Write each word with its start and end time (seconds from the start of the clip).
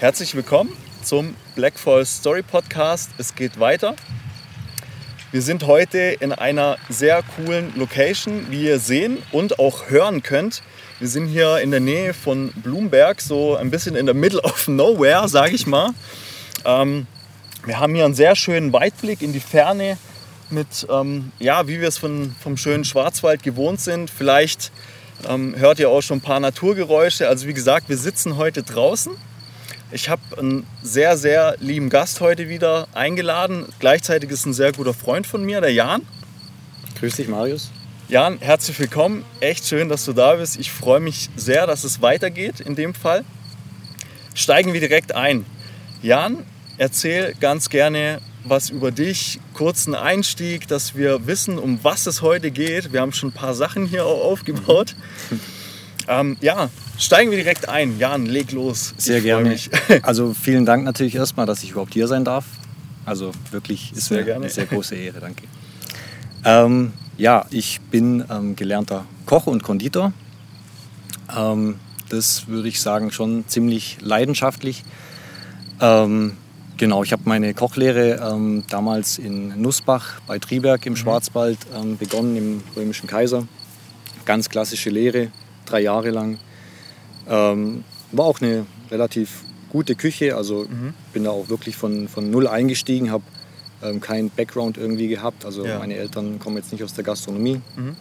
Herzlich 0.00 0.34
willkommen 0.34 0.72
zum 1.04 1.36
Black 1.54 1.78
Falls 1.78 2.20
Story 2.20 2.40
Podcast. 2.40 3.10
Es 3.18 3.34
geht 3.34 3.60
weiter. 3.60 3.96
Wir 5.30 5.42
sind 5.42 5.66
heute 5.66 5.98
in 5.98 6.32
einer 6.32 6.78
sehr 6.88 7.22
coolen 7.36 7.74
Location, 7.76 8.46
wie 8.48 8.64
ihr 8.64 8.78
sehen 8.78 9.18
und 9.30 9.58
auch 9.58 9.90
hören 9.90 10.22
könnt. 10.22 10.62
Wir 11.00 11.08
sind 11.08 11.26
hier 11.26 11.58
in 11.58 11.70
der 11.70 11.80
Nähe 11.80 12.14
von 12.14 12.50
Bloomberg, 12.62 13.20
so 13.20 13.56
ein 13.56 13.70
bisschen 13.70 13.94
in 13.94 14.06
der 14.06 14.14
Middle 14.14 14.40
of 14.40 14.68
Nowhere, 14.68 15.28
sage 15.28 15.54
ich 15.54 15.66
mal. 15.66 15.90
Ähm, 16.64 17.06
wir 17.66 17.78
haben 17.78 17.94
hier 17.94 18.06
einen 18.06 18.14
sehr 18.14 18.36
schönen 18.36 18.72
Weitblick 18.72 19.20
in 19.20 19.34
die 19.34 19.40
Ferne 19.40 19.98
mit, 20.48 20.86
ähm, 20.90 21.30
ja, 21.38 21.68
wie 21.68 21.78
wir 21.78 21.88
es 21.88 21.98
von, 21.98 22.34
vom 22.42 22.56
schönen 22.56 22.84
Schwarzwald 22.84 23.42
gewohnt 23.42 23.82
sind. 23.82 24.10
Vielleicht 24.10 24.72
ähm, 25.28 25.56
hört 25.58 25.78
ihr 25.78 25.90
auch 25.90 26.00
schon 26.00 26.20
ein 26.20 26.22
paar 26.22 26.40
Naturgeräusche. 26.40 27.28
Also 27.28 27.46
wie 27.46 27.52
gesagt, 27.54 27.90
wir 27.90 27.98
sitzen 27.98 28.38
heute 28.38 28.62
draußen 28.62 29.12
ich 29.92 30.08
habe 30.08 30.22
einen 30.38 30.66
sehr, 30.82 31.16
sehr 31.16 31.56
lieben 31.60 31.90
Gast 31.90 32.20
heute 32.20 32.48
wieder 32.48 32.88
eingeladen. 32.92 33.66
Gleichzeitig 33.78 34.30
ist 34.30 34.46
ein 34.46 34.54
sehr 34.54 34.72
guter 34.72 34.94
Freund 34.94 35.26
von 35.26 35.44
mir, 35.44 35.60
der 35.60 35.72
Jan. 35.72 36.02
Grüß 36.98 37.16
dich, 37.16 37.28
Marius. 37.28 37.70
Jan, 38.08 38.38
herzlich 38.40 38.78
willkommen. 38.78 39.24
Echt 39.40 39.66
schön, 39.66 39.88
dass 39.88 40.04
du 40.04 40.12
da 40.12 40.34
bist. 40.34 40.58
Ich 40.58 40.70
freue 40.70 41.00
mich 41.00 41.30
sehr, 41.36 41.66
dass 41.66 41.84
es 41.84 42.02
weitergeht 42.02 42.60
in 42.60 42.74
dem 42.74 42.94
Fall. 42.94 43.24
Steigen 44.34 44.72
wir 44.72 44.80
direkt 44.80 45.14
ein. 45.14 45.44
Jan, 46.02 46.44
erzähl 46.78 47.34
ganz 47.40 47.68
gerne 47.68 48.20
was 48.44 48.70
über 48.70 48.90
dich, 48.90 49.38
kurzen 49.54 49.94
Einstieg, 49.94 50.66
dass 50.66 50.94
wir 50.94 51.26
wissen, 51.26 51.58
um 51.58 51.80
was 51.82 52.06
es 52.06 52.22
heute 52.22 52.50
geht. 52.50 52.92
Wir 52.92 53.00
haben 53.00 53.12
schon 53.12 53.30
ein 53.30 53.34
paar 53.34 53.54
Sachen 53.54 53.86
hier 53.86 54.06
auch 54.06 54.24
aufgebaut. 54.24 54.94
Ähm, 56.10 56.36
ja, 56.40 56.68
steigen 56.98 57.30
wir 57.30 57.38
direkt 57.38 57.68
ein. 57.68 57.96
Jan, 58.00 58.26
leg 58.26 58.50
los. 58.50 58.94
Sehr 58.98 59.18
ich 59.18 59.24
gerne. 59.24 59.56
Also 60.02 60.34
vielen 60.34 60.66
Dank 60.66 60.84
natürlich 60.84 61.14
erstmal, 61.14 61.46
dass 61.46 61.62
ich 61.62 61.70
überhaupt 61.70 61.94
hier 61.94 62.08
sein 62.08 62.24
darf. 62.24 62.44
Also 63.06 63.30
wirklich 63.52 63.92
ist 63.92 64.06
sehr 64.06 64.18
mir 64.18 64.24
gerne. 64.24 64.46
eine 64.46 64.52
sehr 64.52 64.66
große 64.66 64.96
Ehre, 64.96 65.20
danke. 65.20 65.44
Ähm, 66.44 66.92
ja, 67.16 67.46
ich 67.50 67.80
bin 67.80 68.24
ähm, 68.28 68.56
gelernter 68.56 69.04
Koch 69.24 69.46
und 69.46 69.62
Konditor. 69.62 70.12
Ähm, 71.36 71.76
das 72.08 72.48
würde 72.48 72.68
ich 72.68 72.80
sagen 72.80 73.12
schon 73.12 73.46
ziemlich 73.46 73.98
leidenschaftlich. 74.00 74.82
Ähm, 75.80 76.36
genau, 76.76 77.04
ich 77.04 77.12
habe 77.12 77.22
meine 77.26 77.54
Kochlehre 77.54 78.14
ähm, 78.16 78.64
damals 78.68 79.18
in 79.18 79.60
Nussbach 79.62 80.20
bei 80.26 80.40
Triberg 80.40 80.84
im 80.86 80.94
mhm. 80.94 80.96
Schwarzwald 80.96 81.58
begonnen, 82.00 82.36
im 82.36 82.62
Römischen 82.74 83.06
Kaiser. 83.06 83.46
Ganz 84.24 84.48
klassische 84.48 84.90
Lehre, 84.90 85.30
drei 85.70 85.80
Jahre 85.80 86.10
lang. 86.10 86.38
Ähm, 87.28 87.84
war 88.12 88.26
auch 88.26 88.40
eine 88.40 88.66
relativ 88.90 89.44
gute 89.70 89.94
Küche, 89.94 90.36
also 90.36 90.66
mhm. 90.68 90.94
bin 91.12 91.24
da 91.24 91.30
auch 91.30 91.48
wirklich 91.48 91.76
von, 91.76 92.08
von 92.08 92.30
null 92.30 92.48
eingestiegen, 92.48 93.10
habe 93.10 93.24
ähm, 93.82 94.00
keinen 94.00 94.30
Background 94.30 94.76
irgendwie 94.76 95.08
gehabt. 95.08 95.44
Also 95.44 95.64
ja. 95.64 95.78
meine 95.78 95.94
Eltern 95.94 96.38
kommen 96.38 96.56
jetzt 96.56 96.72
nicht 96.72 96.82
aus 96.82 96.94
der 96.94 97.04
Gastronomie. 97.04 97.60
Mhm. 97.76 97.96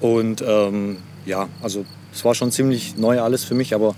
Und 0.00 0.44
ähm, 0.46 0.98
ja, 1.24 1.48
also 1.62 1.84
es 2.12 2.24
war 2.24 2.34
schon 2.34 2.52
ziemlich 2.52 2.96
neu 2.96 3.20
alles 3.20 3.44
für 3.44 3.54
mich, 3.54 3.74
aber 3.74 3.94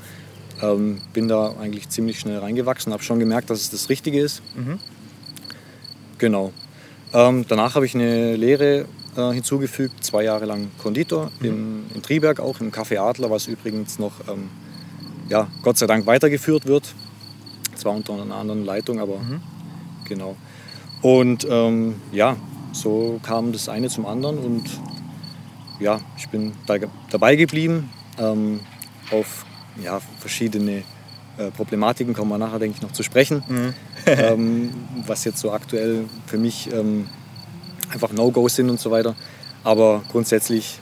ähm, 0.62 1.00
bin 1.12 1.28
da 1.28 1.54
eigentlich 1.60 1.88
ziemlich 1.88 2.18
schnell 2.20 2.38
reingewachsen, 2.38 2.92
habe 2.92 3.02
schon 3.02 3.18
gemerkt, 3.18 3.50
dass 3.50 3.60
es 3.60 3.70
das 3.70 3.88
Richtige 3.88 4.20
ist. 4.20 4.42
Mhm. 4.56 4.78
Genau. 6.18 6.52
Ähm, 7.12 7.44
danach 7.48 7.74
habe 7.74 7.86
ich 7.86 7.94
eine 7.94 8.36
Lehre 8.36 8.86
äh, 9.16 9.32
hinzugefügt, 9.32 10.04
zwei 10.04 10.24
Jahre 10.24 10.44
lang 10.44 10.70
Konditor 10.78 11.30
mhm. 11.40 11.46
in, 11.46 11.84
in, 11.94 12.02
Triberg, 12.02 12.40
auch 12.40 12.60
im 12.60 12.70
Café 12.70 12.98
Adler, 12.98 13.30
was 13.30 13.46
übrigens 13.46 13.98
noch 13.98 14.12
ähm, 14.28 14.48
ja, 15.28 15.48
Gott 15.62 15.78
sei 15.78 15.86
Dank 15.86 16.06
weitergeführt 16.06 16.66
wird. 16.66 16.94
Zwar 17.74 17.94
unter 17.94 18.14
einer 18.14 18.34
anderen 18.34 18.64
Leitung, 18.64 19.00
aber 19.00 19.18
mhm. 19.18 19.40
genau. 20.04 20.36
Und 21.02 21.46
ähm, 21.48 21.96
ja, 22.12 22.36
so 22.72 23.20
kam 23.22 23.52
das 23.52 23.68
eine 23.68 23.88
zum 23.88 24.06
anderen 24.06 24.38
und 24.38 24.64
ja, 25.78 26.00
ich 26.16 26.28
bin 26.28 26.52
da, 26.66 26.76
dabei 27.10 27.36
geblieben. 27.36 27.90
Ähm, 28.18 28.60
auf 29.10 29.46
ja, 29.82 30.00
verschiedene 30.18 30.82
äh, 31.38 31.50
Problematiken 31.52 32.14
kommen 32.14 32.30
wir 32.30 32.38
nachher, 32.38 32.58
denke 32.58 32.76
ich, 32.76 32.82
noch 32.82 32.92
zu 32.92 33.02
sprechen. 33.02 33.44
Mhm. 33.48 33.74
ähm, 34.06 34.70
was 35.06 35.24
jetzt 35.24 35.38
so 35.38 35.52
aktuell 35.52 36.04
für 36.26 36.38
mich 36.38 36.72
ähm, 36.72 37.08
einfach 37.90 38.12
No-Gos 38.12 38.56
sind 38.56 38.70
und 38.70 38.80
so 38.80 38.90
weiter. 38.90 39.14
Aber 39.64 40.02
grundsätzlich 40.10 40.78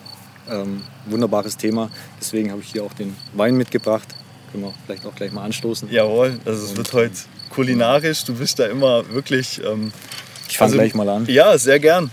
ähm, 0.50 0.82
wunderbares 1.06 1.56
Thema. 1.56 1.90
Deswegen 2.20 2.50
habe 2.50 2.60
ich 2.62 2.72
hier 2.72 2.84
auch 2.84 2.92
den 2.92 3.16
Wein 3.34 3.56
mitgebracht. 3.56 4.08
Können 4.52 4.64
wir 4.64 4.74
vielleicht 4.84 5.06
auch 5.06 5.14
gleich 5.14 5.32
mal 5.32 5.44
anstoßen. 5.44 5.90
Jawohl, 5.90 6.38
also 6.44 6.64
es 6.64 6.76
wird 6.76 6.92
heute 6.92 7.14
kulinarisch. 7.50 8.24
Du 8.24 8.34
bist 8.34 8.58
da 8.58 8.66
immer 8.66 9.08
wirklich. 9.10 9.60
Ähm, 9.64 9.92
ich 10.48 10.58
fange 10.58 10.72
also, 10.72 10.78
gleich 10.78 10.94
mal 10.94 11.08
an. 11.08 11.26
Ja, 11.26 11.58
sehr 11.58 11.80
gern. 11.80 12.10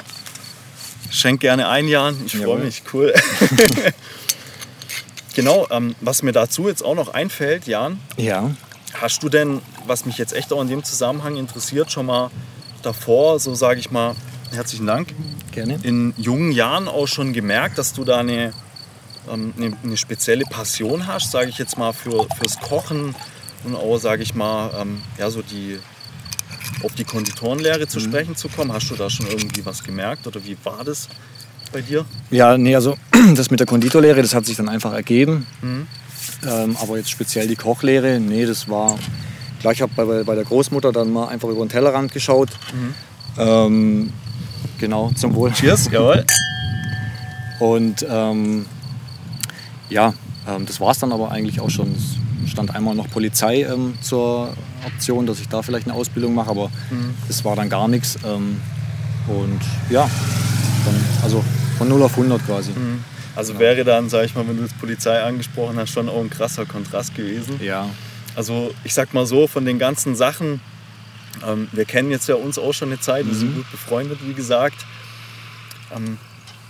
Schenk 1.12 1.42
gerne 1.42 1.68
ein, 1.68 1.88
Jan. 1.88 2.16
Ich 2.26 2.36
freue 2.38 2.60
mich. 2.60 2.82
Cool. 2.92 3.14
genau, 5.36 5.68
ähm, 5.70 5.96
was 6.02 6.24
mir 6.24 6.32
dazu 6.32 6.68
jetzt 6.68 6.84
auch 6.84 6.96
noch 6.96 7.14
einfällt, 7.14 7.68
Jan. 7.68 8.00
Ja. 8.18 8.50
Hast 8.96 9.22
du 9.22 9.30
denn, 9.30 9.62
was 9.86 10.06
mich 10.06 10.18
jetzt 10.18 10.34
echt 10.34 10.52
auch 10.52 10.62
in 10.62 10.68
dem 10.68 10.84
Zusammenhang 10.84 11.36
interessiert, 11.36 11.92
schon 11.92 12.08
mal 12.08 12.32
davor, 12.82 13.40
so 13.40 13.54
sage 13.54 13.80
ich 13.80 13.92
mal, 13.92 14.16
herzlichen 14.54 14.88
Dank. 14.88 15.14
Gerne. 15.52 15.80
In 15.84 16.14
jungen 16.18 16.52
Jahren 16.52 16.88
auch 16.88 17.08
schon 17.08 17.34
gemerkt, 17.34 17.78
dass 17.78 17.94
du 17.94 18.04
da 18.04 18.20
eine, 18.20 18.54
ähm, 19.32 19.54
eine, 19.58 19.78
eine 19.84 19.98
spezielle 19.98 20.46
Passion 20.46 21.08
hast, 21.08 21.32
sage 21.32 21.50
ich 21.50 21.58
jetzt 21.58 21.78
mal, 21.78 21.94
für, 21.94 22.28
fürs 22.38 22.60
Kochen 22.60 23.16
und 23.64 23.76
auch, 23.76 23.98
sage 23.98 24.24
ich 24.24 24.36
mal, 24.36 24.72
ähm, 24.80 25.02
ja, 25.18 25.30
so 25.30 25.42
die, 25.42 25.80
auf 26.84 26.94
die 26.94 27.04
Konditorenlehre 27.04 27.88
zu 27.88 28.00
mhm. 28.00 28.04
sprechen 28.04 28.36
zu 28.36 28.50
kommen. 28.50 28.74
Hast 28.74 28.90
du 28.90 28.96
da 28.96 29.10
schon 29.10 29.28
irgendwie 29.28 29.66
was 29.66 29.84
gemerkt 29.84 30.28
oder 30.28 30.44
wie 30.46 30.58
war 30.64 30.84
das 30.84 31.10
bei 31.72 31.82
dir? 31.82 32.06
Ja, 32.30 32.58
nee, 32.58 32.76
also 32.76 32.98
das 33.36 33.52
mit 33.52 33.60
der 33.60 33.68
Konditorlehre, 33.68 34.22
das 34.22 34.34
hat 34.34 34.46
sich 34.46 34.58
dann 34.58 34.70
einfach 34.70 34.94
ergeben. 34.94 35.48
Mhm. 35.62 35.88
Ähm, 36.48 36.78
aber 36.82 36.98
jetzt 36.98 37.10
speziell 37.10 37.48
die 37.48 37.56
Kochlehre, 37.56 38.20
nee, 38.20 38.46
das 38.46 38.70
war. 38.70 38.98
Gleich 39.62 39.82
habe 39.82 39.94
bei, 39.96 40.24
bei 40.24 40.36
der 40.36 40.44
Großmutter 40.44 40.92
dann 40.92 41.14
mal 41.14 41.30
einfach 41.30 41.48
über 41.48 41.64
den 41.66 41.70
Tellerrand 41.70 42.12
geschaut. 42.12 42.50
Mhm. 42.74 42.94
Ähm, 43.38 44.14
Genau, 44.84 45.12
zum 45.16 45.34
Wohl. 45.34 45.50
Cheers, 45.54 45.90
jawohl. 45.94 46.26
Und 47.62 48.06
ähm, 48.10 48.66
ja, 49.88 50.14
ähm, 50.46 50.66
das 50.66 50.82
war 50.82 50.92
es 50.92 51.00
dann 51.00 51.14
aber 51.14 51.32
eigentlich 51.32 51.62
auch 51.62 51.70
schon. 51.70 51.96
Es 52.44 52.52
stand 52.52 52.76
einmal 52.76 52.94
noch 52.94 53.10
Polizei 53.10 53.62
ähm, 53.62 53.94
zur 54.02 54.54
Option, 54.86 55.26
dass 55.26 55.40
ich 55.40 55.48
da 55.48 55.62
vielleicht 55.62 55.88
eine 55.88 55.96
Ausbildung 55.96 56.34
mache, 56.34 56.50
aber 56.50 56.68
mhm. 56.92 57.14
das 57.30 57.46
war 57.46 57.56
dann 57.56 57.70
gar 57.70 57.88
nichts. 57.88 58.20
Ähm, 58.26 58.60
und 59.30 59.62
ja, 59.90 60.06
von, 60.84 60.94
also 61.24 61.42
von 61.78 61.88
0 61.88 62.04
auf 62.04 62.18
100 62.18 62.46
quasi. 62.46 62.72
Mhm. 62.72 63.06
Also 63.38 63.54
ja. 63.54 63.60
wäre 63.60 63.86
dann, 63.86 64.10
sag 64.10 64.26
ich 64.26 64.36
mal, 64.36 64.46
wenn 64.46 64.58
du 64.58 64.64
jetzt 64.64 64.78
Polizei 64.82 65.24
angesprochen 65.24 65.78
hast, 65.78 65.92
schon 65.92 66.10
auch 66.10 66.20
ein 66.20 66.30
krasser 66.30 66.66
Kontrast 66.66 67.16
gewesen. 67.16 67.58
Ja. 67.64 67.90
Also 68.36 68.74
ich 68.84 68.94
sag 68.94 69.14
mal 69.14 69.26
so, 69.26 69.48
von 69.48 69.64
den 69.64 69.80
ganzen 69.80 70.18
Sachen, 70.18 70.60
ähm, 71.46 71.68
wir 71.72 71.86
kennen 71.86 72.12
jetzt 72.12 72.28
ja 72.28 72.36
uns 72.36 72.58
auch 72.58 72.74
schon 72.74 72.90
eine 72.90 73.00
Zeit, 73.00 73.26
wir 73.26 73.36
sind 73.36 73.52
mhm. 73.52 73.56
gut 73.58 73.72
befreundet, 73.72 74.20
wie 74.26 74.34
gesagt. 74.34 74.86
Ähm, 75.96 76.18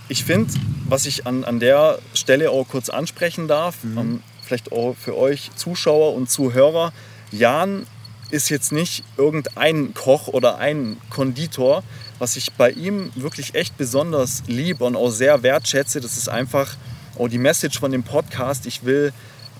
ich 0.08 0.24
finde, 0.24 0.52
was 0.88 1.06
ich 1.06 1.26
an, 1.26 1.44
an 1.44 1.60
der 1.60 1.98
Stelle 2.12 2.50
auch 2.50 2.68
kurz 2.68 2.88
ansprechen 2.88 3.48
darf, 3.48 3.82
mhm. 3.82 3.98
ähm, 3.98 4.22
vielleicht 4.42 4.72
auch 4.72 4.94
für 4.96 5.16
euch 5.16 5.50
Zuschauer 5.56 6.14
und 6.14 6.30
Zuhörer, 6.30 6.92
Jan 7.30 7.86
ist 8.30 8.48
jetzt 8.48 8.72
nicht 8.72 9.04
irgendein 9.16 9.94
Koch 9.94 10.28
oder 10.28 10.58
ein 10.58 10.96
Konditor. 11.10 11.82
Was 12.18 12.36
ich 12.36 12.52
bei 12.52 12.70
ihm 12.70 13.10
wirklich 13.14 13.54
echt 13.54 13.76
besonders 13.76 14.42
liebe 14.46 14.84
und 14.84 14.96
auch 14.96 15.10
sehr 15.10 15.42
wertschätze, 15.42 16.00
das 16.00 16.16
ist 16.16 16.28
einfach 16.28 16.76
auch 17.18 17.28
die 17.28 17.38
Message 17.38 17.78
von 17.78 17.92
dem 17.92 18.02
Podcast. 18.02 18.66
Ich 18.66 18.84
will, 18.84 19.12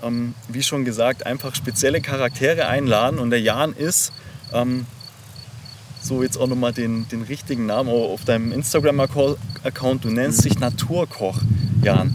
ähm, 0.03 0.35
wie 0.49 0.63
schon 0.63 0.85
gesagt, 0.85 1.27
einfach 1.27 1.55
spezielle 1.55 2.01
Charaktere 2.01 2.67
einladen 2.67 3.19
und 3.19 3.31
der 3.31 3.41
Jan 3.41 3.75
ist 3.75 4.13
ähm, 4.53 4.87
so 6.05 6.23
jetzt 6.23 6.37
auch 6.37 6.47
nochmal 6.47 6.73
den, 6.73 7.09
den 7.09 7.23
richtigen 7.23 7.67
Namen 7.67 7.89
auf 7.89 8.25
deinem 8.25 8.53
Instagram-Account. 8.53 10.05
Du 10.05 10.11
nennst 10.11 10.45
dich 10.45 10.59
Naturkoch, 10.59 11.41
Jan. 11.83 12.13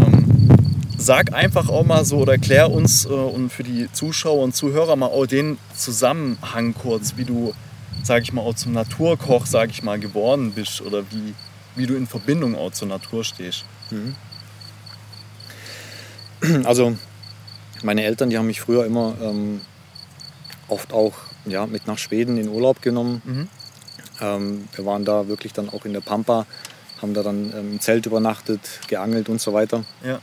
Ähm, 0.00 0.48
sag 0.96 1.34
einfach 1.34 1.68
auch 1.68 1.84
mal 1.84 2.04
so 2.04 2.18
oder 2.18 2.32
erklär 2.32 2.70
uns 2.70 3.04
äh, 3.04 3.08
und 3.08 3.50
für 3.50 3.64
die 3.64 3.92
Zuschauer 3.92 4.42
und 4.42 4.56
Zuhörer 4.56 4.96
mal 4.96 5.06
auch 5.06 5.26
den 5.26 5.58
Zusammenhang 5.76 6.74
kurz, 6.74 7.14
wie 7.16 7.24
du, 7.24 7.54
sag 8.02 8.22
ich 8.22 8.32
mal, 8.32 8.40
auch 8.42 8.54
zum 8.54 8.72
Naturkoch, 8.72 9.44
sag 9.44 9.70
ich 9.70 9.82
mal, 9.82 9.98
geworden 9.98 10.52
bist 10.52 10.80
oder 10.80 11.02
wie, 11.10 11.34
wie 11.76 11.86
du 11.86 11.94
in 11.94 12.06
Verbindung 12.06 12.56
auch 12.56 12.72
zur 12.72 12.88
Natur 12.88 13.24
stehst. 13.24 13.64
Mhm. 13.90 14.14
Also 16.64 16.96
meine 17.82 18.04
Eltern, 18.04 18.30
die 18.30 18.38
haben 18.38 18.46
mich 18.46 18.60
früher 18.60 18.86
immer 18.86 19.14
ähm, 19.20 19.60
oft 20.68 20.92
auch 20.92 21.14
ja, 21.46 21.66
mit 21.66 21.86
nach 21.86 21.98
Schweden 21.98 22.38
in 22.38 22.48
Urlaub 22.48 22.82
genommen. 22.82 23.22
Mhm. 23.24 23.48
Ähm, 24.20 24.68
wir 24.74 24.84
waren 24.86 25.04
da 25.04 25.28
wirklich 25.28 25.52
dann 25.52 25.68
auch 25.68 25.84
in 25.84 25.92
der 25.92 26.00
Pampa, 26.00 26.46
haben 27.00 27.14
da 27.14 27.22
dann 27.22 27.52
ähm, 27.52 27.72
im 27.72 27.80
Zelt 27.80 28.06
übernachtet, 28.06 28.60
geangelt 28.88 29.28
und 29.28 29.40
so 29.40 29.52
weiter. 29.52 29.84
Ja. 30.04 30.20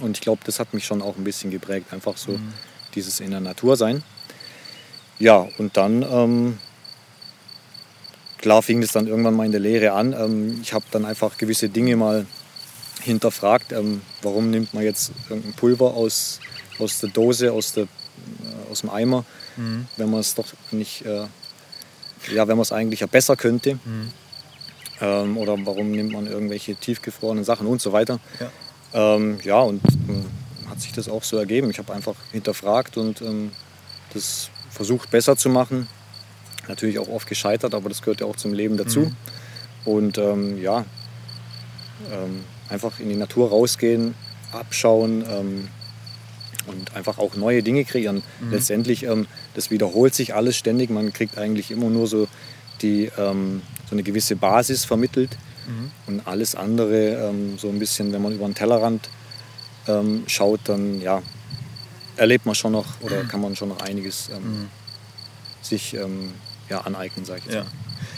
Und 0.00 0.16
ich 0.16 0.20
glaube, 0.20 0.42
das 0.44 0.58
hat 0.58 0.74
mich 0.74 0.84
schon 0.84 1.02
auch 1.02 1.16
ein 1.16 1.24
bisschen 1.24 1.50
geprägt. 1.50 1.92
Einfach 1.92 2.16
so 2.16 2.32
mhm. 2.32 2.52
dieses 2.94 3.20
in 3.20 3.30
der 3.30 3.40
Natur 3.40 3.76
sein. 3.76 4.02
Ja, 5.18 5.48
und 5.58 5.76
dann, 5.76 6.02
ähm, 6.02 6.58
klar 8.38 8.62
fing 8.62 8.82
es 8.82 8.92
dann 8.92 9.06
irgendwann 9.06 9.34
mal 9.34 9.46
in 9.46 9.52
der 9.52 9.60
Lehre 9.60 9.92
an. 9.92 10.12
Ähm, 10.12 10.60
ich 10.62 10.72
habe 10.72 10.84
dann 10.90 11.04
einfach 11.04 11.36
gewisse 11.36 11.68
Dinge 11.68 11.96
mal 11.96 12.26
hinterfragt. 13.00 13.72
Ähm, 13.72 14.00
warum 14.22 14.50
nimmt 14.50 14.74
man 14.74 14.82
jetzt 14.82 15.12
irgendein 15.28 15.52
Pulver 15.54 15.94
aus, 15.94 16.40
aus 16.78 17.00
der 17.00 17.10
Dose, 17.10 17.52
aus, 17.52 17.72
der, 17.74 17.86
aus 18.74 18.80
dem 18.80 18.90
Eimer, 18.90 19.24
mhm. 19.56 19.86
wenn 19.96 20.10
man 20.10 20.20
es 20.20 20.34
doch 20.34 20.46
nicht, 20.72 21.06
äh, 21.06 21.26
ja, 22.32 22.48
wenn 22.48 22.56
man 22.56 22.62
es 22.62 22.72
eigentlich 22.72 23.00
ja 23.00 23.06
besser 23.06 23.36
könnte. 23.36 23.74
Mhm. 23.74 24.10
Ähm, 25.00 25.36
oder 25.36 25.56
warum 25.64 25.92
nimmt 25.92 26.12
man 26.12 26.26
irgendwelche 26.26 26.74
tiefgefrorenen 26.74 27.44
Sachen 27.44 27.66
und 27.68 27.80
so 27.80 27.92
weiter. 27.92 28.18
Ja, 28.40 29.14
ähm, 29.14 29.38
ja 29.44 29.60
und 29.60 29.80
ähm, 30.08 30.26
hat 30.68 30.80
sich 30.80 30.92
das 30.92 31.08
auch 31.08 31.22
so 31.22 31.36
ergeben. 31.36 31.70
Ich 31.70 31.78
habe 31.78 31.92
einfach 31.92 32.16
hinterfragt 32.32 32.96
und 32.96 33.22
ähm, 33.22 33.52
das 34.12 34.50
versucht 34.70 35.10
besser 35.10 35.36
zu 35.36 35.48
machen. 35.48 35.86
Natürlich 36.66 36.98
auch 36.98 37.08
oft 37.08 37.28
gescheitert, 37.28 37.74
aber 37.74 37.88
das 37.88 38.02
gehört 38.02 38.20
ja 38.20 38.26
auch 38.26 38.36
zum 38.36 38.54
Leben 38.54 38.76
dazu. 38.76 39.00
Mhm. 39.00 39.16
Und 39.84 40.18
ähm, 40.18 40.60
ja, 40.60 40.84
ähm, 42.10 42.44
einfach 42.68 42.98
in 42.98 43.08
die 43.08 43.16
Natur 43.16 43.50
rausgehen, 43.50 44.14
abschauen 44.52 45.24
ähm, 45.28 45.68
und 46.66 46.94
einfach 46.94 47.18
auch 47.18 47.36
neue 47.36 47.62
Dinge 47.62 47.84
kreieren. 47.84 48.22
Mhm. 48.40 48.52
Letztendlich, 48.52 49.04
ähm, 49.04 49.26
das 49.54 49.70
wiederholt 49.70 50.14
sich 50.14 50.34
alles 50.34 50.56
ständig. 50.56 50.90
Man 50.90 51.12
kriegt 51.12 51.38
eigentlich 51.38 51.70
immer 51.70 51.90
nur 51.90 52.06
so, 52.06 52.28
die, 52.82 53.10
ähm, 53.18 53.62
so 53.88 53.94
eine 53.94 54.02
gewisse 54.02 54.36
Basis 54.36 54.84
vermittelt. 54.84 55.36
Mhm. 55.66 55.90
Und 56.06 56.26
alles 56.26 56.54
andere, 56.54 57.28
ähm, 57.28 57.58
so 57.58 57.68
ein 57.68 57.78
bisschen, 57.78 58.12
wenn 58.12 58.22
man 58.22 58.32
über 58.32 58.46
den 58.46 58.54
Tellerrand 58.54 59.08
schaut, 60.26 60.60
dann 60.64 61.02
ja, 61.02 61.22
erlebt 62.16 62.46
man 62.46 62.54
schon 62.54 62.72
noch 62.72 62.86
oder 63.02 63.22
kann 63.24 63.42
man 63.42 63.54
schon 63.54 63.68
noch 63.68 63.80
einiges 63.80 64.30
mhm. 64.30 64.68
sich 65.60 65.94
ja, 66.70 66.80
aneignen, 66.80 67.26
sage 67.26 67.40
ich 67.40 67.44
jetzt 67.44 67.54
ja. 67.54 67.64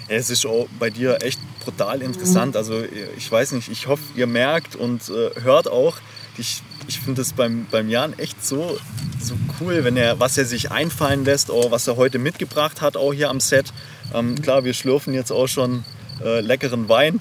Ja, 0.08 0.16
es 0.16 0.31
ist 0.31 0.46
auch 0.46 0.69
bei 0.78 0.90
dir 0.90 1.19
echt 1.22 1.40
brutal 1.60 2.02
interessant. 2.02 2.56
Also 2.56 2.82
ich 3.16 3.31
weiß 3.31 3.52
nicht, 3.52 3.69
ich 3.69 3.87
hoffe, 3.87 4.02
ihr 4.14 4.26
merkt 4.26 4.76
und 4.76 5.08
äh, 5.08 5.40
hört 5.43 5.69
auch. 5.69 5.98
Ich, 6.38 6.62
ich 6.88 7.00
finde 7.00 7.22
es 7.22 7.32
beim, 7.32 7.66
beim 7.70 7.88
Jan 7.88 8.18
echt 8.18 8.44
so, 8.44 8.78
so 9.20 9.34
cool, 9.60 9.84
wenn 9.84 9.96
er, 9.96 10.20
was 10.20 10.38
er 10.38 10.44
sich 10.44 10.70
einfallen 10.70 11.24
lässt, 11.24 11.50
auch 11.50 11.70
was 11.70 11.86
er 11.86 11.96
heute 11.96 12.18
mitgebracht 12.18 12.80
hat, 12.80 12.96
auch 12.96 13.12
hier 13.12 13.30
am 13.30 13.40
Set. 13.40 13.72
Ähm, 14.14 14.40
klar, 14.40 14.64
wir 14.64 14.74
schlürfen 14.74 15.14
jetzt 15.14 15.30
auch 15.30 15.48
schon 15.48 15.84
äh, 16.22 16.40
leckeren 16.40 16.88
Wein. 16.88 17.20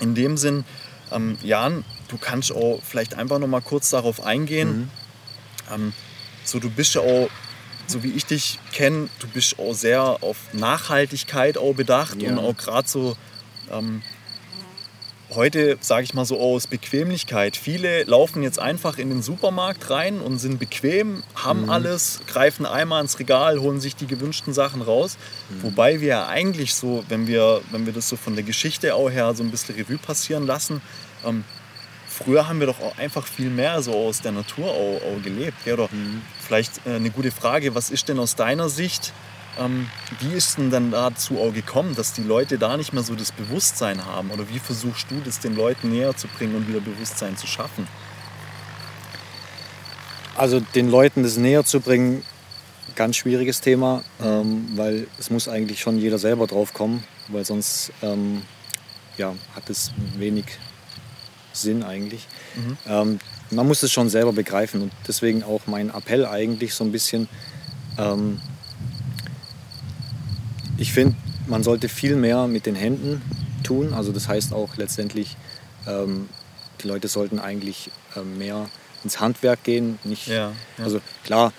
In 0.00 0.14
dem 0.14 0.36
Sinn, 0.36 0.64
ähm, 1.10 1.38
Jan, 1.42 1.84
du 2.08 2.18
kannst 2.18 2.52
auch 2.52 2.80
vielleicht 2.82 3.14
einfach 3.14 3.38
noch 3.38 3.48
mal 3.48 3.60
kurz 3.60 3.90
darauf 3.90 4.24
eingehen. 4.24 4.78
Mhm. 4.78 4.90
Ähm, 5.74 5.92
so, 6.44 6.58
du 6.58 6.70
bist 6.70 6.94
ja 6.94 7.02
auch 7.02 7.28
so 7.88 8.02
wie 8.02 8.12
ich 8.12 8.26
dich 8.26 8.58
kenne, 8.72 9.08
du 9.18 9.28
bist 9.28 9.58
auch 9.58 9.72
sehr 9.72 10.02
auf 10.02 10.36
Nachhaltigkeit 10.52 11.56
auch 11.56 11.74
bedacht 11.74 12.20
ja. 12.20 12.30
und 12.30 12.38
auch 12.38 12.56
gerade 12.56 12.86
so 12.86 13.16
ähm, 13.70 14.02
heute, 15.34 15.76
sage 15.80 16.04
ich 16.04 16.14
mal 16.14 16.24
so 16.24 16.40
aus 16.40 16.66
Bequemlichkeit. 16.66 17.56
Viele 17.56 18.04
laufen 18.04 18.42
jetzt 18.42 18.58
einfach 18.58 18.98
in 18.98 19.10
den 19.10 19.22
Supermarkt 19.22 19.90
rein 19.90 20.20
und 20.20 20.38
sind 20.38 20.58
bequem, 20.58 21.22
haben 21.34 21.64
mhm. 21.64 21.70
alles, 21.70 22.20
greifen 22.26 22.66
einmal 22.66 23.02
ins 23.02 23.18
Regal, 23.18 23.60
holen 23.60 23.80
sich 23.80 23.96
die 23.96 24.06
gewünschten 24.06 24.54
Sachen 24.54 24.82
raus. 24.82 25.18
Mhm. 25.50 25.62
Wobei 25.64 26.00
wir 26.00 26.28
eigentlich 26.28 26.74
so, 26.74 27.04
wenn 27.08 27.26
wir, 27.26 27.60
wenn 27.70 27.86
wir 27.86 27.92
das 27.92 28.08
so 28.08 28.16
von 28.16 28.34
der 28.34 28.44
Geschichte 28.44 28.94
auch 28.94 29.10
her 29.10 29.34
so 29.34 29.42
ein 29.42 29.50
bisschen 29.50 29.74
Revue 29.74 29.98
passieren 29.98 30.46
lassen, 30.46 30.80
ähm, 31.24 31.44
früher 32.06 32.48
haben 32.48 32.60
wir 32.60 32.66
doch 32.66 32.80
auch 32.80 32.96
einfach 32.98 33.26
viel 33.26 33.50
mehr 33.50 33.82
so 33.82 33.94
aus 33.94 34.22
der 34.22 34.32
Natur 34.32 34.66
auch, 34.70 35.00
auch 35.02 35.22
gelebt. 35.22 35.64
Gell? 35.64 35.74
Oder 35.74 35.88
mhm. 35.92 36.22
vielleicht 36.40 36.86
äh, 36.86 36.94
eine 36.94 37.10
gute 37.10 37.30
Frage, 37.30 37.74
was 37.74 37.90
ist 37.90 38.08
denn 38.08 38.18
aus 38.18 38.34
deiner 38.34 38.68
Sicht, 38.68 39.12
ähm, 39.58 39.88
wie 40.20 40.34
ist 40.34 40.58
denn 40.58 40.70
dann 40.70 40.90
dazu 40.90 41.38
auch 41.38 41.52
gekommen, 41.52 41.94
dass 41.94 42.12
die 42.12 42.22
Leute 42.22 42.58
da 42.58 42.76
nicht 42.76 42.92
mehr 42.92 43.02
so 43.02 43.14
das 43.14 43.32
Bewusstsein 43.32 44.04
haben? 44.04 44.30
Oder 44.30 44.48
wie 44.48 44.58
versuchst 44.58 45.10
du 45.10 45.20
das 45.24 45.40
den 45.40 45.56
Leuten 45.56 45.90
näher 45.90 46.16
zu 46.16 46.28
bringen 46.28 46.54
und 46.54 46.68
wieder 46.68 46.80
Bewusstsein 46.80 47.36
zu 47.36 47.46
schaffen? 47.46 47.86
Also 50.36 50.60
den 50.60 50.88
Leuten 50.88 51.22
das 51.22 51.36
näher 51.36 51.64
zu 51.64 51.80
bringen, 51.80 52.22
ganz 52.94 53.16
schwieriges 53.16 53.60
Thema, 53.60 54.02
ähm, 54.22 54.68
weil 54.76 55.06
es 55.18 55.30
muss 55.30 55.48
eigentlich 55.48 55.80
schon 55.80 55.98
jeder 55.98 56.18
selber 56.18 56.46
drauf 56.46 56.74
kommen, 56.74 57.04
weil 57.28 57.44
sonst 57.44 57.92
ähm, 58.02 58.42
ja, 59.16 59.34
hat 59.54 59.68
es 59.68 59.92
wenig 60.16 60.44
Sinn 61.52 61.82
eigentlich. 61.82 62.26
Mhm. 62.54 62.78
Ähm, 62.86 63.18
man 63.50 63.66
muss 63.66 63.82
es 63.82 63.90
schon 63.90 64.08
selber 64.08 64.32
begreifen 64.32 64.82
und 64.82 64.92
deswegen 65.06 65.42
auch 65.42 65.62
mein 65.66 65.90
Appell 65.90 66.26
eigentlich 66.26 66.74
so 66.74 66.84
ein 66.84 66.92
bisschen. 66.92 67.28
Ähm, 67.98 68.40
ich 70.78 70.92
finde, 70.92 71.16
man 71.46 71.62
sollte 71.62 71.88
viel 71.88 72.16
mehr 72.16 72.46
mit 72.46 72.66
den 72.66 72.74
Händen 72.74 73.22
tun. 73.62 73.92
Also 73.92 74.12
das 74.12 74.28
heißt 74.28 74.52
auch 74.52 74.76
letztendlich, 74.76 75.36
ähm, 75.86 76.28
die 76.82 76.88
Leute 76.88 77.08
sollten 77.08 77.38
eigentlich 77.38 77.90
äh, 78.16 78.20
mehr 78.20 78.68
ins 79.04 79.20
Handwerk 79.20 79.64
gehen. 79.64 79.98
Nicht, 80.04 80.28
ja, 80.28 80.52
ja. 80.78 80.84
Also 80.84 81.00
klar, 81.24 81.52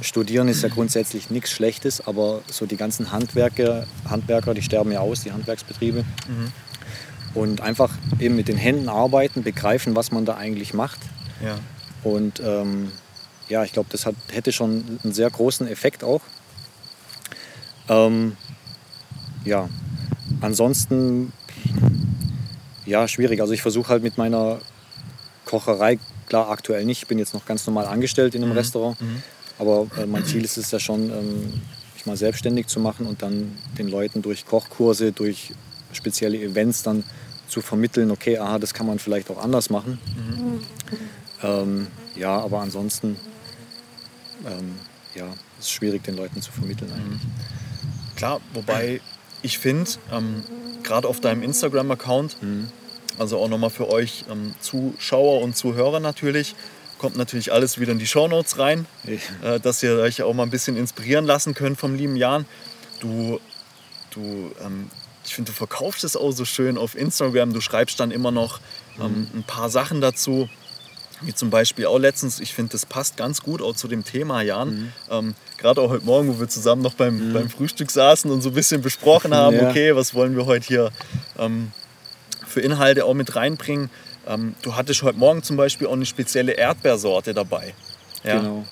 Studieren 0.00 0.46
ist 0.48 0.62
ja 0.62 0.68
grundsätzlich 0.68 1.28
nichts 1.28 1.50
Schlechtes, 1.50 2.06
aber 2.06 2.42
so 2.48 2.66
die 2.66 2.76
ganzen 2.76 3.10
Handwerker, 3.10 3.86
Handwerker, 4.08 4.54
die 4.54 4.62
sterben 4.62 4.92
ja 4.92 5.00
aus, 5.00 5.22
die 5.22 5.32
Handwerksbetriebe. 5.32 6.04
Mhm 6.28 6.52
und 7.34 7.60
einfach 7.60 7.90
eben 8.18 8.36
mit 8.36 8.48
den 8.48 8.56
Händen 8.56 8.88
arbeiten, 8.88 9.42
begreifen, 9.42 9.96
was 9.96 10.10
man 10.10 10.24
da 10.24 10.36
eigentlich 10.36 10.74
macht. 10.74 10.98
Ja. 11.44 11.58
Und 12.02 12.40
ähm, 12.40 12.92
ja, 13.48 13.64
ich 13.64 13.72
glaube, 13.72 13.88
das 13.90 14.06
hat, 14.06 14.14
hätte 14.32 14.52
schon 14.52 14.98
einen 15.02 15.12
sehr 15.12 15.30
großen 15.30 15.66
Effekt 15.68 16.04
auch. 16.04 16.20
Ähm, 17.88 18.36
ja, 19.44 19.68
ansonsten, 20.40 21.32
ja, 22.84 23.08
schwierig. 23.08 23.40
Also 23.40 23.52
ich 23.52 23.62
versuche 23.62 23.88
halt 23.88 24.02
mit 24.02 24.18
meiner 24.18 24.58
Kocherei, 25.44 25.98
klar 26.26 26.50
aktuell 26.50 26.84
nicht, 26.84 27.02
ich 27.02 27.08
bin 27.08 27.18
jetzt 27.18 27.34
noch 27.34 27.46
ganz 27.46 27.66
normal 27.66 27.86
angestellt 27.86 28.34
in 28.34 28.42
einem 28.42 28.52
mhm. 28.52 28.58
Restaurant, 28.58 29.00
mhm. 29.00 29.22
aber 29.58 29.86
äh, 29.96 30.06
mein 30.06 30.24
Ziel 30.24 30.44
ist 30.44 30.58
es 30.58 30.70
ja 30.70 30.78
schon, 30.78 31.10
ähm, 31.10 31.60
mich 31.94 32.04
mal 32.04 32.16
selbstständig 32.16 32.66
zu 32.66 32.80
machen 32.80 33.06
und 33.06 33.22
dann 33.22 33.56
den 33.78 33.88
Leuten 33.88 34.20
durch 34.20 34.44
Kochkurse, 34.44 35.12
durch 35.12 35.52
spezielle 35.92 36.38
Events 36.38 36.82
dann 36.82 37.02
zu 37.48 37.62
vermitteln, 37.62 38.10
okay, 38.10 38.36
aha, 38.38 38.58
das 38.58 38.74
kann 38.74 38.86
man 38.86 38.98
vielleicht 38.98 39.30
auch 39.30 39.42
anders 39.42 39.70
machen. 39.70 39.98
Mhm. 40.16 40.60
Ähm, 41.42 41.86
ja, 42.14 42.38
aber 42.38 42.60
ansonsten 42.60 43.16
ähm, 44.44 44.74
ja, 45.14 45.26
ist 45.26 45.38
es 45.60 45.70
schwierig, 45.70 46.04
den 46.04 46.16
Leuten 46.16 46.42
zu 46.42 46.52
vermitteln 46.52 46.92
eigentlich. 46.92 47.22
Klar, 48.18 48.40
wobei 48.52 49.00
ich 49.42 49.58
finde, 49.58 49.90
ähm, 50.12 50.42
gerade 50.82 51.06
auf 51.06 51.20
deinem 51.20 51.42
Instagram-Account, 51.42 52.42
mhm. 52.42 52.68
also 53.18 53.38
auch 53.38 53.48
nochmal 53.48 53.70
für 53.70 53.88
euch 53.88 54.24
ähm, 54.28 54.54
Zuschauer 54.60 55.40
und 55.40 55.56
Zuhörer 55.56 56.00
natürlich, 56.00 56.56
kommt 56.98 57.16
natürlich 57.16 57.52
alles 57.52 57.78
wieder 57.78 57.92
in 57.92 58.00
die 58.00 58.08
Shownotes 58.08 58.58
rein, 58.58 58.86
äh, 59.42 59.60
dass 59.60 59.82
ihr 59.84 59.98
euch 59.98 60.22
auch 60.22 60.34
mal 60.34 60.42
ein 60.42 60.50
bisschen 60.50 60.76
inspirieren 60.76 61.26
lassen 61.26 61.54
könnt 61.54 61.78
vom 61.78 61.94
lieben 61.94 62.16
Jan. 62.16 62.44
Du, 62.98 63.38
du 64.10 64.52
ähm, 64.64 64.90
ich 65.24 65.34
finde, 65.34 65.52
du 65.52 65.56
verkaufst 65.56 66.02
es 66.02 66.16
auch 66.16 66.32
so 66.32 66.44
schön 66.44 66.76
auf 66.76 66.96
Instagram. 66.96 67.52
Du 67.52 67.60
schreibst 67.60 68.00
dann 68.00 68.10
immer 68.10 68.32
noch 68.32 68.60
ähm, 68.98 69.28
mhm. 69.32 69.40
ein 69.40 69.44
paar 69.44 69.70
Sachen 69.70 70.00
dazu. 70.00 70.48
Wie 71.20 71.34
zum 71.34 71.50
Beispiel 71.50 71.86
auch 71.86 71.98
letztens, 71.98 72.40
ich 72.40 72.54
finde, 72.54 72.72
das 72.72 72.86
passt 72.86 73.16
ganz 73.16 73.42
gut 73.42 73.60
auch 73.60 73.74
zu 73.74 73.88
dem 73.88 74.04
Thema, 74.04 74.42
Jan. 74.42 74.68
Mhm. 74.68 74.92
Ähm, 75.10 75.34
Gerade 75.58 75.80
auch 75.80 75.90
heute 75.90 76.04
Morgen, 76.04 76.28
wo 76.28 76.40
wir 76.40 76.48
zusammen 76.48 76.82
noch 76.82 76.94
beim, 76.94 77.30
mhm. 77.30 77.32
beim 77.32 77.50
Frühstück 77.50 77.90
saßen 77.90 78.30
und 78.30 78.42
so 78.42 78.50
ein 78.50 78.54
bisschen 78.54 78.82
besprochen 78.82 79.34
haben, 79.34 79.56
ja. 79.56 79.68
okay, 79.68 79.96
was 79.96 80.14
wollen 80.14 80.36
wir 80.36 80.46
heute 80.46 80.66
hier 80.66 80.90
ähm, 81.38 81.72
für 82.46 82.60
Inhalte 82.60 83.04
auch 83.04 83.14
mit 83.14 83.34
reinbringen. 83.34 83.90
Ähm, 84.26 84.54
du 84.62 84.76
hattest 84.76 85.02
heute 85.02 85.18
Morgen 85.18 85.42
zum 85.42 85.56
Beispiel 85.56 85.86
auch 85.86 85.92
eine 85.92 86.06
spezielle 86.06 86.52
Erdbeersorte 86.52 87.34
dabei. 87.34 87.74
Ja? 88.24 88.38
Genau. 88.38 88.64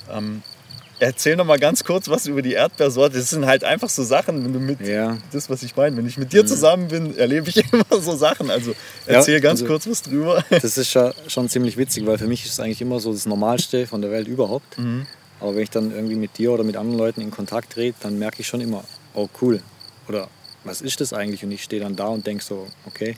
Erzähl 0.99 1.37
noch 1.37 1.45
mal 1.45 1.59
ganz 1.59 1.85
kurz 1.85 2.09
was 2.09 2.27
über 2.27 2.41
die 2.41 2.55
Erdbeersorte. 2.55 3.19
Das 3.19 3.29
sind 3.29 3.45
halt 3.45 3.65
einfach 3.65 3.91
so 3.91 4.03
Sachen, 4.03 4.43
wenn 4.45 4.53
du 4.53 4.61
mit 4.61 4.81
ja. 4.81 5.19
das, 5.31 5.51
was 5.51 5.63
ich 5.63 5.77
meine, 5.77 5.97
wenn 5.97 6.07
ich 6.07 6.17
mit 6.17 6.33
dir 6.33 6.47
zusammen 6.47 6.89
bin, 6.89 7.17
erlebe 7.19 7.51
ich 7.51 7.57
immer 7.73 8.01
so 8.01 8.17
Sachen. 8.17 8.51
Also 8.51 8.75
erzähl 9.05 9.35
ja, 9.35 9.41
ganz 9.41 9.61
also, 9.61 9.73
kurz 9.73 9.87
was 9.87 10.03
drüber. 10.03 10.43
Das 10.51 10.79
ist 10.79 10.91
schon, 10.91 11.13
schon 11.29 11.49
ziemlich 11.51 11.77
witzig, 11.77 12.07
weil 12.07 12.17
für 12.17 12.27
mich 12.27 12.45
ist 12.45 12.53
es 12.53 12.61
eigentlich 12.61 12.81
immer 12.81 12.99
so 12.99 13.13
das 13.13 13.27
Normalste 13.27 13.87
von 13.87 14.01
der 14.01 14.11
Welt 14.11 14.27
überhaupt. 14.27 14.79
Mhm. 14.79 15.07
Aber 15.39 15.55
wenn 15.55 15.63
ich 15.63 15.71
dann 15.71 15.91
irgendwie 15.91 16.15
mit 16.15 16.39
dir 16.39 16.53
oder 16.53 16.65
mit 16.65 16.77
anderen 16.77 16.99
Leuten 16.99 17.21
in 17.21 17.31
Kontakt 17.31 17.75
trete, 17.75 17.99
dann 18.03 18.19
merke 18.19 18.41
ich 18.41 18.47
schon 18.47 18.63
immer, 18.63 18.83
oh 19.15 19.29
cool. 19.43 19.61
Oder 20.09 20.29
was 20.65 20.81
ist 20.81 21.01
das 21.03 21.13
eigentlich? 21.13 21.45
Und 21.45 21.53
ich 21.53 21.63
stehe 21.63 21.83
dann 21.83 21.95
da 21.95 22.07
und 22.07 22.27
denke 22.27 22.43
so, 22.43 22.69
okay. 22.87 23.17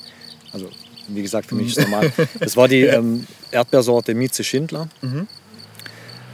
Also 0.53 0.69
wie 1.09 1.23
gesagt, 1.23 1.49
für 1.49 1.55
mich 1.55 1.69
ist 1.69 1.79
es 1.79 1.85
normal. 1.85 2.13
Das 2.41 2.57
war 2.57 2.67
die 2.67 2.83
ähm, 2.83 3.27
Erdbeersorte 3.51 4.15
Mieze 4.15 4.43
Schindler. 4.43 4.89
Mhm. 5.01 5.27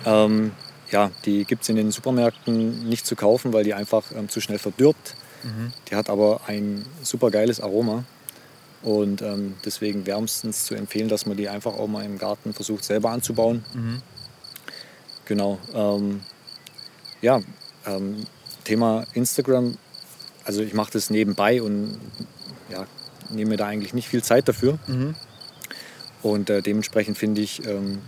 Ähm, 0.07 0.53
ja, 0.91 1.11
die 1.25 1.45
gibt 1.45 1.63
es 1.63 1.69
in 1.69 1.77
den 1.77 1.91
Supermärkten 1.91 2.89
nicht 2.89 3.07
zu 3.07 3.17
kaufen, 3.17 3.53
weil 3.53 3.65
die 3.65 3.75
einfach 3.75 4.05
ähm, 4.15 4.29
zu 4.29 4.41
schnell 4.41 4.59
verdirbt. 4.59 5.15
Mhm. 5.43 5.73
Die 5.89 5.97
hat 5.97 6.11
aber 6.11 6.43
ein 6.47 6.85
super 7.03 7.31
geiles 7.31 7.61
Aroma. 7.61 8.05
Und 8.83 9.23
ähm, 9.23 9.55
deswegen 9.65 10.07
wärmstens 10.07 10.65
zu 10.65 10.75
empfehlen, 10.75 11.09
dass 11.09 11.25
man 11.25 11.39
die 11.39 11.49
einfach 11.49 11.73
auch 11.73 11.87
mal 11.87 12.05
im 12.05 12.19
Garten 12.19 12.53
versucht 12.53 12.85
selber 12.85 13.11
anzubauen. 13.11 13.65
Mhm. 13.73 14.03
Genau. 15.25 15.59
Ähm, 15.73 16.21
ja, 17.23 17.41
ähm, 17.87 18.27
Thema 18.65 19.07
Instagram. 19.15 19.79
Also 20.45 20.63
ich 20.63 20.75
mache 20.75 20.93
das 20.93 21.09
nebenbei 21.09 21.63
und 21.63 21.99
ja, 22.69 22.87
nehme 23.31 23.53
mir 23.53 23.57
da 23.57 23.67
eigentlich 23.67 23.95
nicht 23.95 24.09
viel 24.09 24.23
Zeit 24.23 24.49
dafür. 24.49 24.79
Mhm. 24.87 25.15
Und 26.23 26.51
äh, 26.51 26.61
dementsprechend 26.61 27.17
finde 27.17 27.41
ich, 27.41 27.67
ähm, 27.67 28.01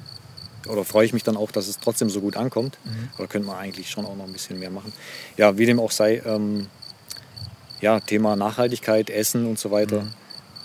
oder 0.68 0.84
freue 0.84 1.06
ich 1.06 1.12
mich 1.12 1.22
dann 1.22 1.36
auch, 1.36 1.50
dass 1.50 1.68
es 1.68 1.78
trotzdem 1.78 2.10
so 2.10 2.20
gut 2.20 2.36
ankommt. 2.36 2.78
Mhm. 2.84 3.08
Aber 3.16 3.26
könnte 3.26 3.46
man 3.46 3.56
eigentlich 3.56 3.90
schon 3.90 4.04
auch 4.04 4.16
noch 4.16 4.24
ein 4.24 4.32
bisschen 4.32 4.58
mehr 4.58 4.70
machen. 4.70 4.92
Ja, 5.36 5.56
wie 5.58 5.66
dem 5.66 5.80
auch 5.80 5.90
sei, 5.90 6.22
ähm, 6.24 6.68
ja, 7.80 8.00
Thema 8.00 8.36
Nachhaltigkeit, 8.36 9.10
Essen 9.10 9.46
und 9.46 9.58
so 9.58 9.70
weiter. 9.70 10.02
Mhm. 10.02 10.12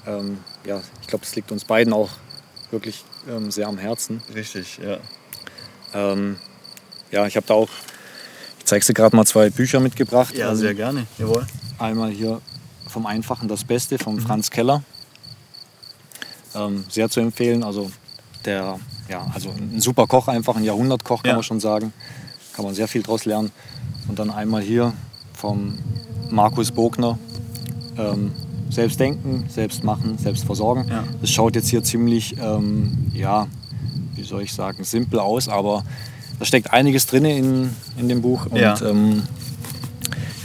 Ähm, 0.07 0.37
ja, 0.65 0.81
ich 1.01 1.07
glaube, 1.07 1.25
das 1.25 1.35
liegt 1.35 1.51
uns 1.51 1.65
beiden 1.65 1.93
auch 1.93 2.09
wirklich 2.71 3.03
ähm, 3.27 3.51
sehr 3.51 3.67
am 3.67 3.77
Herzen. 3.77 4.21
Richtig, 4.33 4.79
ja. 4.79 4.97
Ähm, 5.93 6.37
ja, 7.11 7.27
ich 7.27 7.35
habe 7.35 7.45
da 7.45 7.53
auch, 7.53 7.69
ich 8.59 8.65
zeige 8.65 8.85
dir 8.85 8.93
gerade 8.93 9.15
mal 9.15 9.25
zwei 9.25 9.49
Bücher 9.49 9.79
mitgebracht. 9.79 10.35
Ja, 10.35 10.55
sehr 10.55 10.73
gerne, 10.73 11.05
jawohl. 11.17 11.45
Einmal 11.77 12.09
hier 12.09 12.41
vom 12.87 13.05
Einfachen 13.05 13.47
das 13.47 13.63
Beste 13.63 13.97
von 13.97 14.15
mhm. 14.15 14.21
Franz 14.21 14.49
Keller. 14.49 14.83
Ähm, 16.55 16.85
sehr 16.89 17.09
zu 17.09 17.19
empfehlen. 17.19 17.63
Also 17.63 17.91
der, 18.45 18.79
ja, 19.11 19.29
also 19.33 19.49
ein 19.49 19.81
super 19.81 20.07
Koch, 20.07 20.27
einfach 20.29 20.55
ein 20.55 20.63
Jahrhundertkoch, 20.63 21.21
kann 21.21 21.29
ja. 21.29 21.35
man 21.35 21.43
schon 21.43 21.59
sagen. 21.59 21.91
Kann 22.53 22.65
man 22.65 22.73
sehr 22.73 22.87
viel 22.87 23.03
draus 23.03 23.25
lernen. 23.25 23.51
Und 24.07 24.17
dann 24.19 24.31
einmal 24.31 24.61
hier 24.61 24.93
vom 25.33 25.77
Markus 26.29 26.71
Bogner. 26.71 27.19
Ähm, 27.97 28.31
selbst 28.69 29.01
denken, 29.01 29.45
selbst 29.49 29.83
machen, 29.83 30.17
selbst 30.17 30.45
versorgen. 30.45 30.85
Ja. 30.89 31.03
Das 31.19 31.29
schaut 31.29 31.55
jetzt 31.55 31.67
hier 31.67 31.83
ziemlich, 31.83 32.37
ähm, 32.39 33.11
ja, 33.13 33.47
wie 34.15 34.23
soll 34.23 34.43
ich 34.43 34.53
sagen, 34.53 34.85
simpel 34.85 35.19
aus, 35.19 35.49
aber 35.49 35.83
da 36.39 36.45
steckt 36.45 36.71
einiges 36.71 37.05
drin 37.05 37.25
in, 37.25 37.75
in 37.97 38.07
dem 38.07 38.21
Buch. 38.21 38.45
Und 38.45 38.59
ja, 38.59 38.79
ähm, 38.81 39.23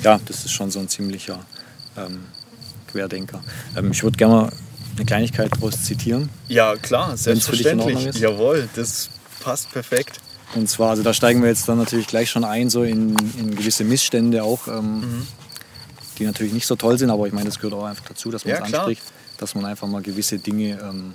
ja 0.03 0.19
das 0.25 0.45
ist 0.45 0.51
schon 0.51 0.73
so 0.73 0.81
ein 0.81 0.89
ziemlicher 0.89 1.39
ähm, 1.97 2.25
Querdenker. 2.89 3.41
Ähm, 3.77 3.93
ich 3.93 4.03
würde 4.03 4.17
gerne 4.17 4.51
eine 4.97 5.05
Kleinigkeit 5.05 5.53
daraus 5.53 5.83
zitieren. 5.83 6.29
Ja, 6.49 6.77
klar, 6.77 7.17
selbstverständlich. 7.17 8.15
Jawohl, 8.15 8.69
das 8.75 9.11
passt 9.41 9.71
perfekt. 9.71 10.21
Und 10.55 10.69
zwar, 10.69 10.91
also 10.91 11.03
da 11.03 11.13
steigen 11.13 11.43
wir 11.43 11.49
jetzt 11.49 11.69
dann 11.69 11.79
natürlich 11.79 12.07
gleich 12.07 12.31
schon 12.31 12.45
ein, 12.45 12.71
so 12.71 12.83
in, 12.83 13.17
in 13.39 13.55
gewisse 13.55 13.85
Missstände 13.85 14.43
auch, 14.43 14.69
ähm, 14.69 15.01
mhm. 15.01 15.27
die 16.19 16.25
natürlich 16.25 16.53
nicht 16.53 16.67
so 16.67 16.77
toll 16.77 16.99
sind, 16.99 17.11
aber 17.11 17.27
ich 17.27 17.33
meine, 17.33 17.47
das 17.47 17.59
gehört 17.59 17.75
auch 17.75 17.85
einfach 17.85 18.07
dazu, 18.07 18.31
dass 18.31 18.45
man 18.45 18.55
es 18.55 18.71
ja, 18.71 18.79
anspricht, 18.79 19.03
dass 19.39 19.55
man 19.55 19.65
einfach 19.65 19.89
mal 19.89 20.03
gewisse 20.03 20.39
Dinge 20.39 20.79
ähm, 20.81 21.15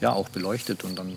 ja, 0.00 0.12
auch 0.12 0.28
beleuchtet 0.28 0.84
und 0.84 0.98
dann 0.98 1.16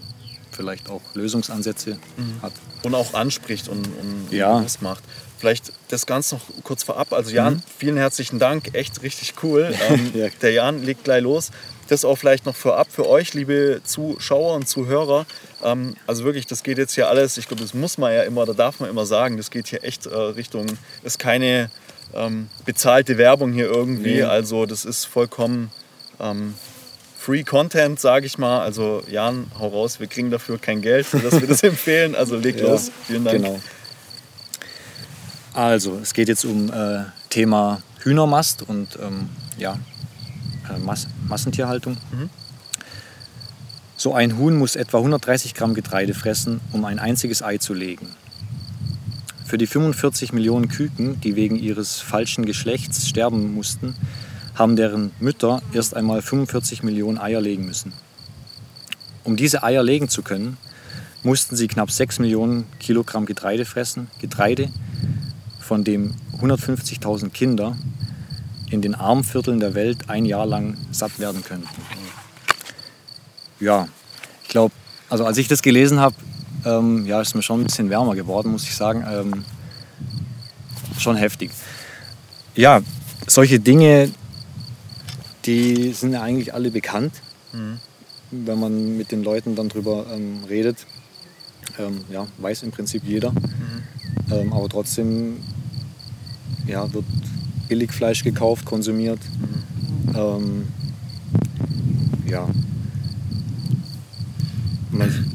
vielleicht 0.51 0.89
auch 0.89 1.01
Lösungsansätze 1.13 1.98
mhm. 2.17 2.41
hat. 2.41 2.53
Und 2.83 2.95
auch 2.95 3.13
anspricht 3.13 3.67
und, 3.67 3.88
und 3.88 4.27
ja. 4.31 4.63
was 4.63 4.81
macht. 4.81 5.03
Vielleicht 5.41 5.74
das 5.88 6.05
Ganze 6.05 6.36
noch 6.36 6.41
kurz 6.63 6.83
vorab. 6.83 7.13
Also 7.13 7.31
Jan, 7.31 7.55
mhm. 7.55 7.63
vielen 7.79 7.98
herzlichen 7.98 8.38
Dank, 8.38 8.75
echt 8.75 9.01
richtig 9.01 9.33
cool. 9.43 9.74
Ähm, 9.89 10.12
ja. 10.13 10.27
Der 10.43 10.51
Jan 10.51 10.83
legt 10.83 11.05
gleich 11.05 11.24
los. 11.24 11.50
Das 11.88 12.05
auch 12.05 12.15
vielleicht 12.15 12.45
noch 12.45 12.55
vorab 12.55 12.91
für 12.91 13.10
euch, 13.10 13.33
liebe 13.33 13.81
Zuschauer 13.83 14.53
und 14.53 14.67
Zuhörer. 14.67 15.25
Ähm, 15.63 15.95
also 16.05 16.24
wirklich, 16.24 16.45
das 16.45 16.62
geht 16.62 16.77
jetzt 16.77 16.93
hier 16.93 17.10
alles, 17.10 17.38
ich 17.38 17.48
glaube, 17.48 17.63
das 17.63 17.74
muss 17.74 17.98
man 17.98 18.13
ja 18.13 18.21
immer, 18.21 18.45
da 18.45 18.53
darf 18.53 18.79
man 18.79 18.91
immer 18.91 19.07
sagen, 19.07 19.38
das 19.38 19.50
geht 19.50 19.67
hier 19.67 19.83
echt 19.83 20.05
äh, 20.05 20.15
Richtung, 20.15 20.67
ist 21.01 21.17
keine 21.17 21.71
ähm, 22.13 22.48
bezahlte 22.65 23.17
Werbung 23.17 23.51
hier 23.51 23.65
irgendwie. 23.65 24.17
Nee. 24.17 24.24
Also 24.24 24.67
das 24.67 24.86
ist 24.86 25.05
vollkommen 25.05 25.71
ähm, 26.19 26.53
Free 27.17 27.43
Content, 27.43 28.00
sage 28.00 28.27
ich 28.27 28.38
mal. 28.38 28.62
Also 28.62 29.01
Jan, 29.10 29.51
hau 29.57 29.69
raus, 29.69 30.00
wir 30.00 30.05
kriegen 30.05 30.29
dafür 30.29 30.60
kein 30.60 30.81
Geld, 30.81 31.07
dass 31.12 31.41
wir 31.41 31.48
das 31.48 31.63
empfehlen. 31.63 32.13
Also 32.13 32.38
leg 32.38 32.60
ja, 32.60 32.67
los. 32.67 32.91
Vielen 33.07 33.25
Dank. 33.25 33.38
Genau. 33.41 33.60
Also 35.53 36.00
es 36.01 36.13
geht 36.13 36.29
jetzt 36.29 36.46
um 36.46 36.72
äh, 36.72 37.03
Thema 37.29 37.81
Hühnermast 38.00 38.63
und 38.67 38.98
ähm, 39.01 39.29
ja, 39.58 39.77
äh, 40.70 40.79
Mass 40.79 41.08
Massentierhaltung. 41.27 41.98
Mhm. 42.12 42.29
So 43.98 44.13
ein 44.13 44.38
Huhn 44.38 44.58
muss 44.58 44.75
etwa 44.75 44.98
130 44.98 45.53
Gramm 45.53 45.74
Getreide 45.74 46.13
fressen, 46.13 46.62
um 46.72 46.86
ein 46.86 47.00
einziges 47.00 47.43
Ei 47.43 47.58
zu 47.58 47.74
legen. 47.74 48.08
Für 49.46 49.58
die 49.58 49.67
45 49.67 50.34
Millionen 50.34 50.70
Küken, 50.70 51.20
die 51.20 51.36
wegen 51.36 51.58
ihres 51.58 52.00
falschen 52.00 52.46
Geschlechts 52.46 53.08
sterben 53.08 53.53
mussten, 53.53 53.96
haben 54.55 54.75
deren 54.75 55.12
Mütter 55.20 55.62
erst 55.74 55.96
einmal 55.96 56.22
45 56.22 56.84
Millionen 56.84 57.17
Eier 57.17 57.41
legen 57.41 57.65
müssen. 57.65 57.93
Um 59.24 59.36
diese 59.36 59.63
Eier 59.63 59.84
legen 59.84 60.10
zu 60.10 60.24
können, 60.24 60.58
mussten 61.24 61.55
sie 61.55 61.67
knapp 61.67 61.91
6 61.91 62.20
Millionen 62.20 62.65
Kilogramm 62.79 63.25
Getreide 63.25 63.65
fressen, 63.65 64.08
Getreide, 64.20 64.70
von 65.72 65.86
dem 65.86 66.13
150.000 66.42 67.30
Kinder 67.30 67.78
in 68.72 68.82
den 68.82 68.94
Armvierteln 68.94 69.62
der 69.62 69.74
Welt 69.74 70.10
ein 70.10 70.25
Jahr 70.25 70.46
lang 70.46 70.75
satt 70.92 71.18
werden 71.18 71.46
könnten. 71.46 71.70
Ja, 73.62 73.88
ich 74.44 74.50
glaube, 74.50 74.74
also 75.10 75.24
als 75.24 75.38
ich 75.38 75.48
das 75.48 75.62
gelesen 75.62 76.01
habe, 76.01 76.13
ähm, 76.66 77.06
ja, 77.06 77.22
ist 77.22 77.36
mir 77.36 77.42
schon 77.42 77.62
ein 77.62 77.68
bisschen 77.68 77.90
wärmer 77.90 78.16
geworden, 78.16 78.51
muss 78.51 78.63
ich 78.63 78.75
sagen. 78.75 79.06
Ähm, 79.10 79.46
schon 81.00 81.16
heftig. 81.16 81.51
Ja, 82.54 82.82
solche 83.25 83.62
Dinge, 83.62 84.12
die 85.46 85.94
sind 85.94 86.12
ja 86.12 86.22
eigentlich 86.22 86.54
alle 86.54 86.70
bekannt, 86.70 87.13
mhm. 87.54 87.80
wenn 88.32 88.60
man 88.60 88.98
mit 88.98 89.13
den 89.13 89.24
Leuten 89.24 89.56
dann 89.56 89.70
drüber 89.70 90.06
ähm, 90.13 90.44
redet. 90.50 90.86
Ähm, 91.80 92.04
ja, 92.10 92.28
weiß 92.40 92.63
im 92.63 92.72
Prinzip 92.72 93.04
jeder. 93.06 93.32
Mhm. 93.32 93.84
Ähm, 94.32 94.54
aber 94.54 94.68
trotzdem 94.68 95.38
ja, 96.68 96.91
wird 96.94 97.06
Billigfleisch 97.68 98.24
gekauft, 98.24 98.65
konsumiert. 98.65 99.20
Mhm. 99.39 100.15
Ähm, 100.15 100.68
ja. 102.27 102.48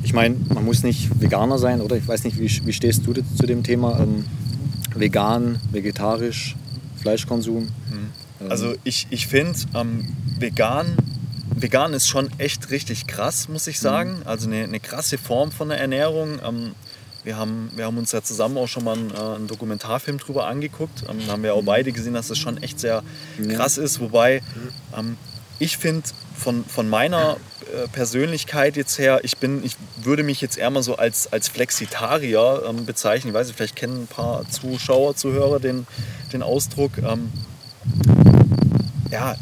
ich 0.02 0.12
meine, 0.12 0.37
man 0.54 0.64
muss 0.64 0.83
nicht 0.83 1.21
Veganer 1.21 1.59
sein, 1.59 1.80
oder? 1.80 1.97
Ich 1.97 2.06
weiß 2.06 2.25
nicht, 2.25 2.38
wie, 2.38 2.66
wie 2.66 2.73
stehst 2.73 3.06
du 3.06 3.12
zu 3.12 3.47
dem 3.47 3.62
Thema? 3.62 4.00
Ähm, 4.00 4.25
vegan, 4.95 5.59
vegetarisch, 5.73 6.56
Fleischkonsum? 6.97 7.64
Mhm. 7.64 7.71
Ähm. 8.40 8.50
Also 8.50 8.75
ich, 8.85 9.06
ich 9.11 9.26
finde, 9.26 9.59
ähm, 9.75 10.09
vegan, 10.38 10.97
vegan 11.54 11.92
ist 11.95 12.09
schon 12.09 12.28
echt 12.38 12.71
richtig 12.71 13.06
krass, 13.06 13.49
muss 13.49 13.66
ich 13.66 13.78
sagen. 13.78 14.18
Mhm. 14.18 14.26
Also 14.26 14.47
eine, 14.49 14.64
eine 14.64 14.80
krasse 14.80 15.18
Form 15.18 15.50
von 15.50 15.68
der 15.68 15.78
Ernährung. 15.78 16.38
Ähm, 16.47 16.73
wir 17.26 17.37
haben, 17.37 17.71
wir 17.75 17.87
haben 17.87 17.99
uns 17.99 18.12
ja 18.12 18.23
zusammen 18.23 18.56
auch 18.56 18.68
schon 18.68 18.85
mal 18.85 18.97
einen, 18.97 19.11
äh, 19.11 19.18
einen 19.18 19.49
Dokumentarfilm 19.49 20.18
drüber 20.18 20.47
angeguckt. 20.47 21.02
Ähm, 21.11 21.26
haben 21.26 21.42
wir 21.42 21.54
auch 21.54 21.62
mhm. 21.62 21.66
beide 21.66 21.90
gesehen, 21.90 22.14
dass 22.14 22.28
das 22.28 22.38
schon 22.38 22.62
echt 22.62 22.78
sehr 22.78 23.02
krass 23.56 23.78
ist. 23.78 23.99
Wobei 24.00 24.42
ähm, 24.97 25.18
ich 25.59 25.76
finde, 25.76 26.09
von, 26.37 26.64
von 26.64 26.88
meiner 26.88 27.37
äh, 27.75 27.88
Persönlichkeit 27.88 28.76
jetzt 28.76 28.99
her, 28.99 29.21
ich 29.25 29.38
bin, 29.38 29.64
ich 29.64 29.76
würde 29.97 30.23
mich 30.23 30.40
jetzt 30.40 30.56
eher 30.56 30.71
mal 30.71 30.85
so 30.85 30.97
als, 30.97 31.33
als 31.33 31.49
Flexitarier 31.49 32.62
ähm, 32.68 32.87
bezeichnen. 32.87 33.30
Ich 33.30 33.35
weiß 33.35 33.49
nicht, 33.49 33.56
vielleicht 33.56 33.75
kennen 33.75 34.02
ein 34.02 34.06
paar 34.06 34.49
Zuschauer, 34.49 35.16
Zuhörer 35.16 35.59
den, 35.59 35.88
den 36.33 36.45
Ausdruck. 36.45 36.92
Ähm, 36.99 37.33
ja, 39.11 39.35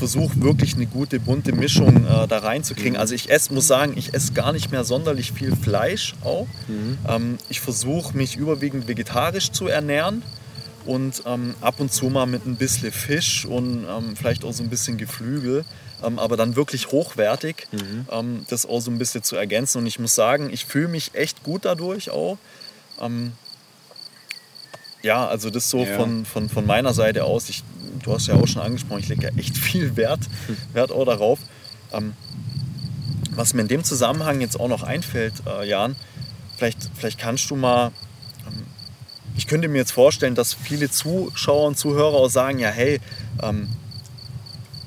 versuche 0.00 0.40
wirklich 0.40 0.76
eine 0.76 0.86
gute 0.86 1.20
bunte 1.20 1.52
Mischung 1.52 2.06
äh, 2.06 2.26
da 2.26 2.38
reinzukriegen. 2.38 2.96
Also 2.96 3.14
ich 3.14 3.30
esse, 3.30 3.52
muss 3.52 3.66
sagen, 3.66 3.92
ich 3.96 4.14
esse 4.14 4.32
gar 4.32 4.50
nicht 4.50 4.70
mehr 4.70 4.82
sonderlich 4.82 5.32
viel 5.32 5.54
Fleisch 5.54 6.14
auch. 6.24 6.46
Mhm. 6.68 6.98
Ähm, 7.06 7.38
ich 7.50 7.60
versuche 7.60 8.16
mich 8.16 8.36
überwiegend 8.36 8.88
vegetarisch 8.88 9.52
zu 9.52 9.68
ernähren 9.68 10.22
und 10.86 11.22
ähm, 11.26 11.54
ab 11.60 11.80
und 11.80 11.92
zu 11.92 12.06
mal 12.06 12.24
mit 12.24 12.46
ein 12.46 12.56
bisschen 12.56 12.92
Fisch 12.92 13.44
und 13.44 13.84
ähm, 13.84 14.16
vielleicht 14.16 14.42
auch 14.42 14.54
so 14.54 14.62
ein 14.62 14.70
bisschen 14.70 14.96
Geflügel, 14.96 15.66
ähm, 16.02 16.18
aber 16.18 16.38
dann 16.38 16.56
wirklich 16.56 16.90
hochwertig, 16.92 17.68
mhm. 17.70 18.06
Ähm, 18.10 18.46
das 18.48 18.64
auch 18.64 18.80
so 18.80 18.90
ein 18.90 18.96
bisschen 18.96 19.22
zu 19.22 19.36
ergänzen. 19.36 19.78
Und 19.82 19.86
ich 19.86 19.98
muss 19.98 20.14
sagen, 20.14 20.48
ich 20.50 20.64
fühle 20.64 20.88
mich 20.88 21.14
echt 21.14 21.42
gut 21.42 21.66
dadurch 21.66 22.10
auch. 22.10 22.38
Ja, 25.02 25.26
also 25.26 25.50
das 25.50 25.70
so 25.70 25.84
ja. 25.84 25.96
Von, 25.96 26.24
von, 26.24 26.48
von 26.48 26.66
meiner 26.66 26.92
Seite 26.92 27.24
aus. 27.24 27.48
Ich, 27.48 27.62
du 28.02 28.12
hast 28.12 28.26
ja 28.26 28.34
auch 28.34 28.46
schon 28.46 28.62
angesprochen, 28.62 29.00
ich 29.00 29.08
lege 29.08 29.22
ja 29.24 29.30
echt 29.36 29.56
viel 29.56 29.96
Wert, 29.96 30.20
hm. 30.46 30.56
Wert 30.72 30.92
auch 30.92 31.04
darauf. 31.04 31.38
Ähm, 31.92 32.12
was 33.30 33.54
mir 33.54 33.62
in 33.62 33.68
dem 33.68 33.84
Zusammenhang 33.84 34.40
jetzt 34.40 34.58
auch 34.58 34.68
noch 34.68 34.82
einfällt, 34.82 35.34
äh, 35.46 35.66
Jan, 35.68 35.96
vielleicht, 36.56 36.90
vielleicht 36.94 37.18
kannst 37.18 37.50
du 37.50 37.56
mal, 37.56 37.92
ähm, 38.46 38.66
ich 39.36 39.46
könnte 39.46 39.68
mir 39.68 39.78
jetzt 39.78 39.92
vorstellen, 39.92 40.34
dass 40.34 40.52
viele 40.52 40.90
Zuschauer 40.90 41.68
und 41.68 41.78
Zuhörer 41.78 42.14
auch 42.14 42.28
sagen, 42.28 42.58
ja 42.58 42.68
hey, 42.68 43.00
ähm, 43.42 43.68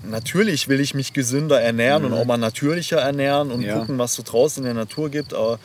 natürlich 0.03 0.67
will 0.67 0.79
ich 0.79 0.93
mich 0.93 1.13
gesünder 1.13 1.61
ernähren 1.61 2.03
mhm. 2.03 2.13
und 2.13 2.19
auch 2.19 2.25
mal 2.25 2.37
natürlicher 2.37 2.99
ernähren 2.99 3.51
und 3.51 3.61
ja. 3.61 3.79
gucken, 3.79 3.97
was 3.97 4.13
so 4.13 4.23
draußen 4.23 4.63
in 4.63 4.65
der 4.65 4.73
Natur 4.85 5.09
gibt, 5.09 5.33
aber 5.33 5.59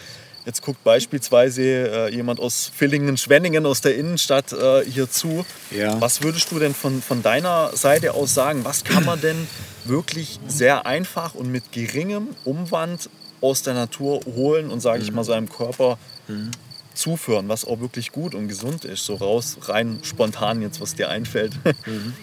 Jetzt 0.48 0.62
guckt 0.62 0.82
beispielsweise 0.82 1.62
äh, 1.62 2.14
jemand 2.14 2.40
aus 2.40 2.72
Villingen, 2.74 3.18
Schwenningen 3.18 3.66
aus 3.66 3.82
der 3.82 3.96
Innenstadt 3.96 4.50
äh, 4.54 4.82
hier 4.82 5.10
zu. 5.10 5.44
Ja. 5.70 6.00
Was 6.00 6.22
würdest 6.22 6.50
du 6.50 6.58
denn 6.58 6.72
von, 6.72 7.02
von 7.02 7.22
deiner 7.22 7.76
Seite 7.76 8.14
aus 8.14 8.32
sagen? 8.32 8.64
Was 8.64 8.82
kann 8.82 9.04
man 9.04 9.20
denn 9.20 9.46
wirklich 9.84 10.40
sehr 10.46 10.86
einfach 10.86 11.34
und 11.34 11.52
mit 11.52 11.70
geringem 11.70 12.28
Umwand 12.46 13.10
aus 13.42 13.62
der 13.62 13.74
Natur 13.74 14.22
holen 14.24 14.70
und, 14.70 14.80
sage 14.80 15.02
ich 15.02 15.10
mhm. 15.10 15.16
mal, 15.16 15.24
seinem 15.24 15.50
Körper 15.50 15.98
mhm. 16.28 16.52
zuführen, 16.94 17.46
was 17.50 17.66
auch 17.66 17.80
wirklich 17.80 18.10
gut 18.10 18.34
und 18.34 18.48
gesund 18.48 18.86
ist. 18.86 19.04
So 19.04 19.16
raus, 19.16 19.58
rein 19.66 19.98
spontan 20.02 20.62
jetzt, 20.62 20.80
was 20.80 20.94
dir 20.94 21.10
einfällt. 21.10 21.52
Mhm. 21.84 22.14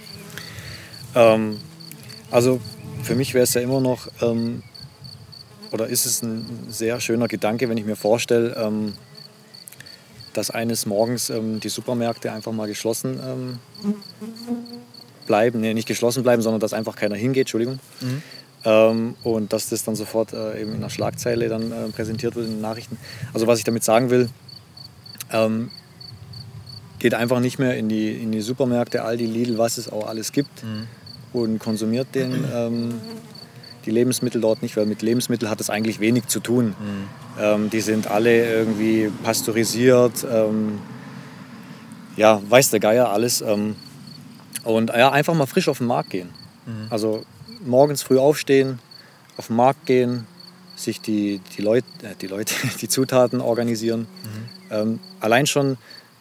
Ähm, 1.14 1.60
also 2.32 2.60
für 3.04 3.14
mich 3.14 3.36
wäre 3.36 3.44
es 3.44 3.54
ja 3.54 3.62
immer 3.62 3.82
noch, 3.82 4.08
ähm, 4.24 4.64
oder 5.72 5.88
ist 5.88 6.06
es 6.06 6.22
ein 6.22 6.46
sehr 6.70 7.00
schöner 7.00 7.28
Gedanke, 7.28 7.70
wenn 7.70 7.78
ich 7.78 7.86
mir 7.86 7.96
vorstelle, 7.96 8.56
ähm, 8.56 8.94
dass 10.34 10.52
eines 10.52 10.86
Morgens 10.86 11.30
ähm, 11.30 11.60
die 11.60 11.70
Supermärkte 11.70 12.32
einfach 12.32 12.52
mal 12.52 12.68
geschlossen 12.68 13.20
ähm, 13.26 13.60
bleiben, 15.26 15.62
nee, 15.62 15.74
nicht 15.74 15.88
geschlossen 15.88 16.24
bleiben, 16.24 16.42
sondern 16.42 16.60
dass 16.60 16.74
einfach 16.74 16.96
keiner 16.96 17.16
hingeht, 17.16 17.44
Entschuldigung. 17.44 17.80
Mhm. 18.02 18.22
Ähm, 18.66 19.16
und 19.24 19.54
dass 19.54 19.70
das 19.70 19.84
dann 19.84 19.96
sofort 19.96 20.34
äh, 20.34 20.62
eben 20.62 20.72
in 20.72 20.78
einer 20.78 20.90
Schlagzeile 20.90 21.50
dann 21.50 21.72
äh, 21.72 21.90
präsentiert 21.90 22.36
wird 22.36 22.48
in 22.48 22.54
den 22.54 22.62
Nachrichten. 22.62 22.98
Also 23.34 23.48
was 23.48 23.60
ich 23.60 23.64
damit 23.64 23.84
sagen 23.84 24.10
will, 24.10 24.30
ähm, 25.32 25.70
geht 27.00 27.14
einfach 27.14 27.40
nicht 27.40 27.60
mehr 27.60 27.78
in 27.78 27.90
die, 27.90 28.12
in 28.12 28.32
die 28.32 28.42
Supermärkte, 28.42 29.04
Aldi, 29.04 29.26
Lidl, 29.26 29.58
was 29.58 29.78
es 29.78 29.90
auch 29.90 30.08
alles 30.08 30.32
gibt 30.32 30.64
mhm. 30.64 30.88
und 31.34 31.60
konsumiert 31.60 32.08
den, 32.16 32.44
ähm, 32.54 32.96
die 33.86 33.92
Lebensmittel 33.92 34.42
dort 34.42 34.62
nicht, 34.62 34.76
weil 34.78 34.86
mit 34.86 35.02
Lebensmitteln 35.02 35.50
hat 35.50 35.62
es 35.62 35.70
eigentlich 35.70 36.00
wenig 36.00 36.28
zu 36.28 36.40
tun. 36.40 36.68
Mhm. 36.68 37.08
Ähm, 37.40 37.70
die 37.70 37.82
sind 37.82 38.08
alle 38.08 38.46
irgendwie 38.46 39.12
pasteurisiert, 39.24 40.26
ähm, 40.30 40.80
ja, 42.16 42.42
weiß 42.50 42.72
der 42.72 42.80
Geier 42.80 43.10
alles. 43.10 43.42
Ähm, 43.42 43.76
und 44.64 44.90
ja, 44.90 45.12
einfach 45.12 45.34
mal 45.34 45.46
frisch 45.46 45.70
auf 45.70 45.78
den 45.80 45.88
Markt 45.88 46.10
gehen. 46.10 46.30
Mhm. 46.66 46.88
Also 46.90 47.24
morgens 47.64 48.04
früh 48.04 48.18
aufstehen, 48.18 48.80
auf 49.38 49.48
den 49.48 49.56
Markt 49.56 49.86
gehen, 49.86 50.26
sich 50.76 51.02
die, 51.02 51.40
die, 51.58 51.62
Leut, 51.62 51.86
äh, 52.02 52.16
die 52.20 52.28
Leute, 52.28 52.54
die 52.82 52.88
Zutaten 52.88 53.42
organisieren. 53.42 54.02
Mhm. 54.02 54.50
Ähm, 54.72 55.00
allein 55.20 55.46
schon, 55.46 55.78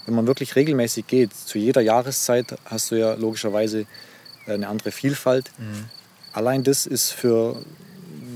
wenn 0.07 0.15
man 0.15 0.27
wirklich 0.27 0.57
regelmäßig 0.57 1.07
geht, 1.07 1.35
zu 1.35 1.59
jeder 1.59 1.81
Jahreszeit 1.81 2.57
hast 2.67 2.91
du 2.91 2.97
ja 2.97 3.15
logischerweise 3.15 3.87
eine 4.47 4.69
andere 4.69 4.91
Vielfalt. 4.91 5.51
Mhm. 5.59 5.87
Allein 6.35 6.65
das 6.65 6.85
ist 6.85 7.13
für 7.13 7.63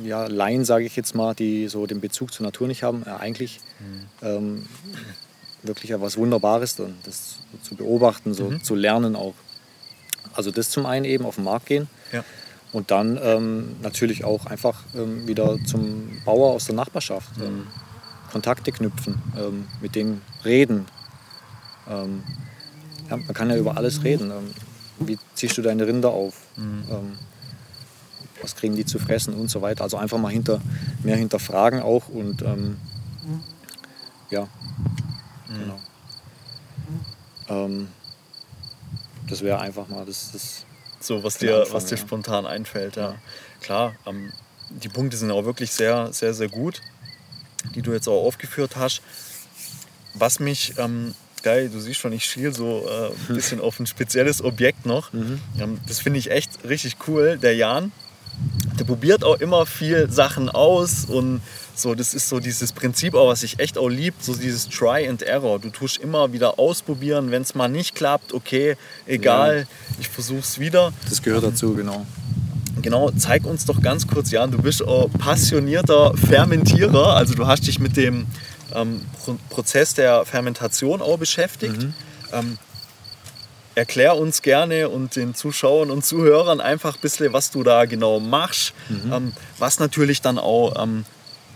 ja, 0.05 0.27
Laien, 0.27 0.65
sage 0.65 0.85
ich 0.85 0.95
jetzt 0.95 1.17
mal, 1.17 1.35
die 1.35 1.67
so 1.67 1.87
den 1.87 2.01
Bezug 2.01 2.33
zur 2.33 2.47
Natur 2.47 2.69
nicht 2.69 2.85
haben, 2.85 3.03
eigentlich 3.05 3.61
mhm. 3.81 4.07
ähm, 4.23 4.67
wirklich 5.65 5.91
etwas 5.91 6.17
Wunderbares, 6.17 6.79
und 6.79 6.95
das 7.05 7.41
zu 7.63 7.75
beobachten, 7.75 8.35
so 8.35 8.51
mhm. 8.51 8.63
zu 8.63 8.77
lernen 8.77 9.17
auch. 9.17 9.35
Also 10.33 10.53
das 10.53 10.71
zum 10.71 10.87
einen 10.87 11.05
eben 11.05 11.27
auf 11.27 11.35
den 11.35 11.45
Markt 11.45 11.67
gehen. 11.67 11.89
Ja. 12.13 12.25
Und 12.73 12.93
dann 12.93 13.19
ähm, 13.21 13.77
natürlich 13.83 14.25
auch 14.25 14.47
einfach 14.47 14.85
ähm, 14.95 15.27
wieder 15.27 15.59
zum 15.65 16.21
Bauer 16.25 16.53
aus 16.53 16.67
der 16.67 16.77
Nachbarschaft 16.77 17.31
ähm, 17.41 17.67
Kontakte 18.31 18.71
knüpfen, 18.71 19.21
ähm, 19.37 19.67
mit 19.81 19.97
denen 19.97 20.23
reden. 20.45 20.87
Ähm, 21.89 22.23
ja, 23.11 23.17
man 23.17 23.35
kann 23.35 23.51
ja 23.51 23.57
über 23.57 23.77
alles 23.77 24.05
reden. 24.05 24.31
Wie 25.01 25.19
ziehst 25.35 25.59
du 25.59 25.63
deine 25.63 25.87
Rinder 25.87 26.11
auf? 26.11 26.35
Was 28.43 28.57
kriegen 28.57 28.77
die 28.77 28.85
zu 28.85 28.99
fressen 28.99 29.35
und 29.35 29.49
so 29.51 29.63
weiter. 29.63 29.83
Also 29.85 29.97
einfach 29.97 30.19
mal 30.19 30.33
hinter, 30.33 30.61
mehr 31.03 31.17
hinterfragen 31.17 31.81
auch 31.81 32.09
und 32.09 32.43
ja, 34.31 34.47
mhm. 35.49 35.59
genau. 37.49 37.79
das 39.29 39.43
wäre 39.43 39.59
einfach 39.61 39.89
mal 39.89 40.05
das, 40.05 40.31
das 40.33 40.67
so, 41.01 41.23
was 41.23 41.39
dir, 41.39 41.61
Anfang, 41.61 41.75
was 41.75 41.87
dir 41.87 41.97
ja. 41.97 42.01
spontan 42.03 42.47
einfällt, 42.47 42.97
ja. 42.97 43.15
Klar, 43.61 43.95
ähm, 44.07 44.33
die 44.71 44.89
Punkte 44.89 45.17
sind 45.17 45.31
auch 45.31 45.45
wirklich 45.45 45.71
sehr, 45.71 46.13
sehr, 46.13 46.35
sehr 46.35 46.49
gut, 46.49 46.81
die 47.75 47.83
du 47.83 47.93
jetzt 47.93 48.09
auch 48.09 48.25
aufgeführt 48.27 48.77
hast. 48.77 49.03
Was 50.15 50.41
mich, 50.41 50.75
ähm, 50.79 51.15
geil, 51.43 51.69
du 51.69 51.79
siehst 51.81 52.01
schon, 52.01 52.13
ich 52.13 52.25
schiel 52.25 52.55
so 52.55 52.89
äh, 52.89 53.07
ein 53.09 53.15
bisschen 53.35 53.61
auf 53.61 53.79
ein 53.79 53.87
spezielles 53.87 54.43
Objekt 54.43 54.87
noch. 54.87 55.13
Mhm. 55.13 55.41
Ähm, 55.59 55.81
das 55.87 56.01
finde 56.01 56.19
ich 56.19 56.31
echt 56.31 56.65
richtig 56.65 56.97
cool. 57.07 57.39
Der 57.39 57.55
Jan, 57.55 57.93
der 58.79 58.85
probiert 58.85 59.25
auch 59.25 59.41
immer 59.41 59.67
viel 59.67 60.11
Sachen 60.11 60.49
aus 60.49 61.05
und 61.05 61.41
so, 61.75 61.95
das 61.95 62.13
ist 62.13 62.29
so 62.29 62.41
dieses 62.41 62.73
Prinzip 62.73 63.15
auch, 63.15 63.29
was 63.29 63.43
ich 63.43 63.61
echt 63.61 63.79
auch 63.79 63.89
lieb, 63.89 64.15
so 64.21 64.35
dieses 64.35 64.69
Try 64.69 65.09
and 65.09 65.23
Error. 65.23 65.61
Du 65.61 65.71
tust 65.71 65.99
immer 65.99 66.33
wieder 66.33 66.59
ausprobieren, 66.59 67.31
wenn 67.31 67.43
es 67.43 67.55
mal 67.55 67.69
nicht 67.69 67.95
klappt, 67.95 68.33
okay, 68.35 68.77
egal, 69.07 69.61
ja. 69.61 69.97
ich 70.01 70.09
versuch's 70.09 70.59
wieder. 70.59 70.93
Das 71.09 71.23
gehört 71.23 71.45
dazu, 71.45 71.75
genau. 71.75 72.05
Genau, 72.83 73.11
zeig 73.17 73.45
uns 73.45 73.65
doch 73.65 73.81
ganz 73.81 74.07
kurz, 74.07 74.31
Jan, 74.31 74.51
du 74.51 74.59
bist 74.59 74.87
auch 74.87 75.09
passionierter 75.19 76.17
Fermentierer, 76.17 77.15
also 77.17 77.35
du 77.35 77.47
hast 77.47 77.67
dich 77.67 77.79
mit 77.79 77.97
dem 77.97 78.27
ähm, 78.75 79.01
Prozess 79.49 79.95
der 79.95 80.25
Fermentation 80.25 81.03
auch 81.03 81.19
beschäftigt. 81.19 81.83
Mhm. 81.83 81.95
Ähm, 82.33 82.59
erklär 83.79 84.17
uns 84.17 84.43
gerne 84.43 84.89
und 84.89 85.15
den 85.15 85.35
Zuschauern 85.35 85.91
und 85.91 86.05
Zuhörern 86.05 86.61
einfach 86.61 86.97
ein 86.97 87.01
bisschen, 87.01 87.33
was 87.33 87.51
du 87.51 87.63
da 87.63 87.85
genau 87.85 88.19
machst, 88.19 88.75
mhm. 88.89 89.13
ähm, 89.13 89.33
was 89.59 89.79
natürlich 89.79 90.21
dann 90.21 90.39
auch 90.39 90.83
ähm, 90.83 91.05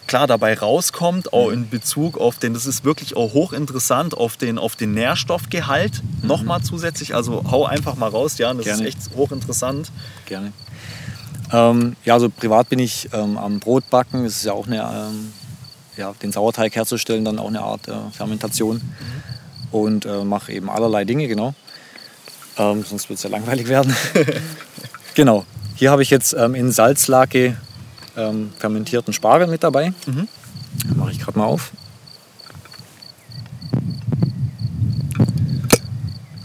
klar 0.06 0.26
dabei 0.26 0.54
rauskommt, 0.54 1.32
auch 1.32 1.50
in 1.50 1.68
Bezug 1.68 2.18
auf 2.18 2.38
den, 2.38 2.54
das 2.54 2.66
ist 2.66 2.84
wirklich 2.84 3.16
auch 3.16 3.32
hochinteressant, 3.32 4.16
auf 4.16 4.36
den, 4.36 4.58
auf 4.58 4.76
den 4.76 4.94
Nährstoffgehalt 4.94 6.02
mhm. 6.02 6.28
nochmal 6.28 6.62
zusätzlich. 6.62 7.14
Also 7.14 7.44
hau 7.50 7.66
einfach 7.66 7.96
mal 7.96 8.08
raus, 8.08 8.38
ja, 8.38 8.54
das 8.54 8.64
Gerne. 8.64 8.82
ist 8.82 8.88
echt 8.88 9.16
hochinteressant. 9.16 9.90
Gerne. 10.26 10.52
Ähm, 11.52 11.96
ja, 12.04 12.14
also 12.14 12.30
privat 12.30 12.68
bin 12.68 12.78
ich 12.78 13.08
ähm, 13.12 13.36
am 13.36 13.58
Brotbacken. 13.58 14.24
Das 14.24 14.36
ist 14.36 14.44
ja 14.44 14.52
auch 14.52 14.66
eine, 14.66 14.80
ähm, 14.80 15.32
ja, 15.96 16.14
den 16.22 16.30
Sauerteig 16.30 16.74
herzustellen, 16.76 17.24
dann 17.24 17.38
auch 17.38 17.48
eine 17.48 17.62
Art 17.62 17.88
äh, 17.88 17.94
Fermentation. 18.12 18.76
Mhm. 18.76 18.82
Und 19.72 20.04
äh, 20.04 20.24
mache 20.24 20.52
eben 20.52 20.68
allerlei 20.68 21.04
Dinge, 21.04 21.26
genau. 21.28 21.54
Ähm, 22.58 22.84
sonst 22.84 23.08
wird 23.08 23.18
es 23.18 23.22
ja 23.22 23.30
langweilig 23.30 23.68
werden. 23.68 23.94
genau. 25.14 25.44
Hier 25.74 25.90
habe 25.90 26.02
ich 26.02 26.10
jetzt 26.10 26.34
ähm, 26.34 26.54
in 26.54 26.70
Salzlake 26.70 27.56
ähm, 28.16 28.52
fermentierten 28.58 29.12
Spargel 29.12 29.46
mit 29.46 29.62
dabei. 29.62 29.92
Mhm. 30.06 30.28
Mache 30.96 31.12
ich 31.12 31.18
gerade 31.18 31.38
mal 31.38 31.46
auf. 31.46 31.72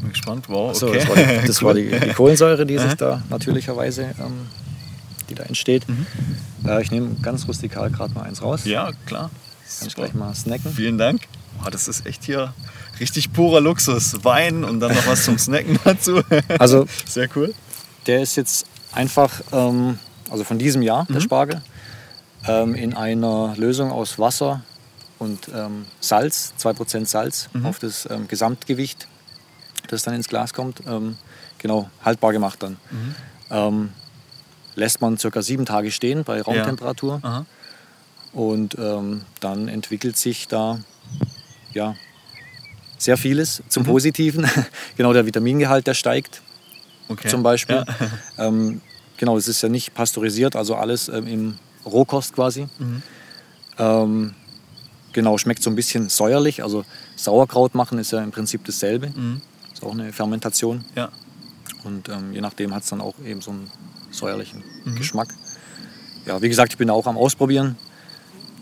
Bin 0.02 0.10
gespannt, 0.10 0.50
wow. 0.50 0.70
Okay. 0.70 0.80
So, 0.80 0.94
das 0.94 1.08
war, 1.08 1.16
die, 1.16 1.42
das 1.48 1.64
war 1.64 1.74
die, 1.74 1.90
die, 1.90 2.14
Kohlensäure, 2.14 2.66
die 2.66 2.78
sich 2.78 2.96
da 2.96 3.22
natürlicherweise 3.30 4.04
ähm, 4.20 4.48
die 5.30 5.36
da 5.36 5.44
entsteht. 5.44 5.88
Mhm. 5.88 6.06
Äh, 6.66 6.82
ich 6.82 6.92
nehme 6.92 7.16
ganz 7.22 7.48
rustikal 7.48 7.90
gerade 7.90 8.14
mal 8.14 8.24
eins 8.24 8.42
raus. 8.42 8.66
Ja, 8.66 8.92
klar. 9.06 9.30
Kann 9.80 9.88
ich 9.88 9.96
gleich 9.96 10.14
mal 10.14 10.34
snacken. 10.34 10.72
Vielen 10.72 10.98
Dank. 10.98 11.22
Oh, 11.66 11.70
das 11.70 11.88
ist 11.88 12.06
echt 12.06 12.24
hier 12.24 12.54
richtig 13.00 13.34
purer 13.34 13.62
Luxus. 13.62 14.24
Wein 14.24 14.64
und 14.64 14.80
dann 14.80 14.94
noch 14.94 15.08
was 15.08 15.24
zum 15.24 15.38
Snacken 15.38 15.80
dazu. 15.84 16.22
Also, 16.60 16.88
sehr 17.06 17.28
cool. 17.36 17.54
Der 18.06 18.22
ist 18.22 18.36
jetzt 18.36 18.66
einfach 18.94 19.42
ähm, 19.52 20.00
also 20.30 20.44
von 20.44 20.58
diesem 20.58 20.82
Jahr, 20.82 21.06
mhm. 21.08 21.14
der 21.14 21.20
Spargel, 21.22 21.62
ähm, 22.48 22.76
in 22.76 22.94
einer 22.94 23.56
Lösung 23.58 23.92
aus 23.92 24.20
Wasser 24.20 24.62
und 25.20 25.50
ähm, 25.54 25.86
Salz, 26.00 26.54
2% 26.60 27.06
Salz 27.06 27.50
mhm. 27.54 27.66
auf 27.66 27.80
das 27.80 28.08
ähm, 28.10 28.28
Gesamtgewicht, 28.28 29.08
das 29.88 30.04
dann 30.04 30.14
ins 30.14 30.28
Glas 30.28 30.54
kommt, 30.54 30.82
ähm, 30.88 31.18
genau, 31.58 31.90
haltbar 32.04 32.34
gemacht 32.34 32.62
dann. 32.62 32.78
Mhm. 32.92 33.16
Ähm, 33.50 33.90
lässt 34.76 35.02
man 35.02 35.18
circa 35.18 35.42
sieben 35.42 35.66
Tage 35.66 35.92
stehen 35.92 36.24
bei 36.24 36.42
Raumtemperatur 36.42 37.20
ja. 37.24 37.46
und 38.32 38.78
dann 39.40 39.68
entwickelt 39.68 40.18
sich 40.18 40.48
da 40.48 40.78
ja, 41.78 41.96
sehr 42.98 43.18
vieles 43.18 43.64
zum 43.70 43.84
mhm. 43.84 43.88
Positiven. 43.88 44.50
genau 44.98 45.14
der 45.14 45.26
Vitamingehalt, 45.26 45.88
der 45.88 45.94
steigt 45.94 46.42
okay. 47.08 47.30
zum 47.30 47.44
Beispiel. 47.44 47.84
Ja. 47.88 47.96
Ähm, 48.48 48.82
Genau, 49.18 49.36
es 49.36 49.48
ist 49.48 49.62
ja 49.64 49.70
nicht 49.70 49.94
pasteurisiert, 49.96 50.56
also 50.56 50.76
alles 50.76 51.10
ähm, 51.10 51.28
im 51.28 51.56
Rohkost 51.86 52.34
quasi. 52.34 52.68
Mhm. 52.78 53.02
Ähm, 53.80 54.34
genau, 55.12 55.38
schmeckt 55.40 55.64
so 55.64 55.72
ein 55.72 55.76
bisschen 55.76 56.10
säuerlich. 56.10 56.64
Also 56.64 56.86
Sauerkraut 57.16 57.74
machen 57.74 57.98
ist 57.98 58.12
ja 58.12 58.24
im 58.24 58.32
Prinzip 58.32 58.64
dasselbe. 58.66 59.10
Mhm. 59.10 59.42
Ist 59.74 59.84
auch 59.84 59.92
eine 59.92 60.14
Fermentation. 60.14 60.86
Ja. 60.96 61.10
Und 61.84 62.10
ähm, 62.10 62.32
je 62.32 62.42
nachdem 62.42 62.74
hat 62.74 62.84
es 62.84 62.90
dann 62.90 63.02
auch 63.02 63.16
eben 63.26 63.42
so 63.42 63.52
einen 63.52 63.72
säuerlichen 64.12 64.64
mhm. 64.86 64.96
Geschmack. 64.96 65.34
Ja, 66.26 66.42
wie 66.42 66.50
gesagt, 66.50 66.74
ich 66.74 66.78
bin 66.78 66.90
auch 66.90 67.08
am 67.08 67.18
Ausprobieren. 67.18 67.76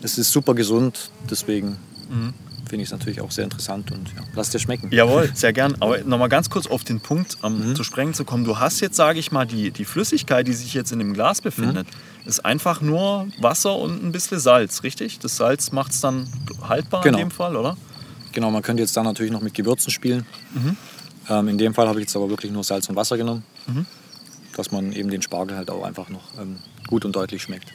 Es 0.00 0.18
ist 0.18 0.32
super 0.32 0.54
gesund, 0.54 1.10
deswegen 1.28 1.76
mhm 2.08 2.32
finde 2.68 2.82
ich 2.82 2.88
es 2.88 2.92
natürlich 2.92 3.20
auch 3.20 3.30
sehr 3.30 3.44
interessant 3.44 3.92
und 3.92 4.08
ja, 4.08 4.22
lass 4.34 4.50
dir 4.50 4.58
schmecken. 4.58 4.90
Jawohl, 4.90 5.30
sehr 5.34 5.52
gern. 5.52 5.76
Aber 5.80 5.98
nochmal 5.98 6.28
ganz 6.28 6.50
kurz 6.50 6.66
auf 6.66 6.84
den 6.84 7.00
Punkt 7.00 7.38
um, 7.42 7.70
mhm. 7.70 7.76
zu 7.76 7.84
sprengen 7.84 8.14
zu 8.14 8.24
kommen. 8.24 8.44
Du 8.44 8.58
hast 8.58 8.80
jetzt, 8.80 8.96
sage 8.96 9.18
ich 9.18 9.32
mal, 9.32 9.46
die, 9.46 9.70
die 9.70 9.84
Flüssigkeit, 9.84 10.46
die 10.46 10.52
sich 10.52 10.74
jetzt 10.74 10.92
in 10.92 10.98
dem 10.98 11.14
Glas 11.14 11.40
befindet, 11.40 11.86
mhm. 11.86 12.28
ist 12.28 12.44
einfach 12.44 12.80
nur 12.80 13.28
Wasser 13.38 13.76
und 13.76 14.02
ein 14.02 14.12
bisschen 14.12 14.38
Salz, 14.38 14.82
richtig? 14.82 15.18
Das 15.20 15.36
Salz 15.36 15.72
macht 15.72 15.92
es 15.92 16.00
dann 16.00 16.28
haltbar 16.62 17.02
genau. 17.02 17.18
in 17.18 17.24
dem 17.26 17.30
Fall, 17.30 17.56
oder? 17.56 17.76
Genau, 18.32 18.50
man 18.50 18.62
könnte 18.62 18.82
jetzt 18.82 18.96
da 18.96 19.02
natürlich 19.02 19.32
noch 19.32 19.40
mit 19.40 19.54
Gewürzen 19.54 19.90
spielen. 19.90 20.26
Mhm. 20.54 20.76
Ähm, 21.28 21.48
in 21.48 21.58
dem 21.58 21.74
Fall 21.74 21.88
habe 21.88 22.00
ich 22.00 22.06
jetzt 22.06 22.16
aber 22.16 22.28
wirklich 22.28 22.52
nur 22.52 22.64
Salz 22.64 22.88
und 22.88 22.96
Wasser 22.96 23.16
genommen, 23.16 23.44
mhm. 23.66 23.86
dass 24.56 24.72
man 24.72 24.92
eben 24.92 25.10
den 25.10 25.22
Spargel 25.22 25.56
halt 25.56 25.70
auch 25.70 25.84
einfach 25.84 26.08
noch 26.08 26.38
ähm, 26.38 26.58
gut 26.86 27.04
und 27.04 27.14
deutlich 27.14 27.42
schmeckt. 27.42 27.72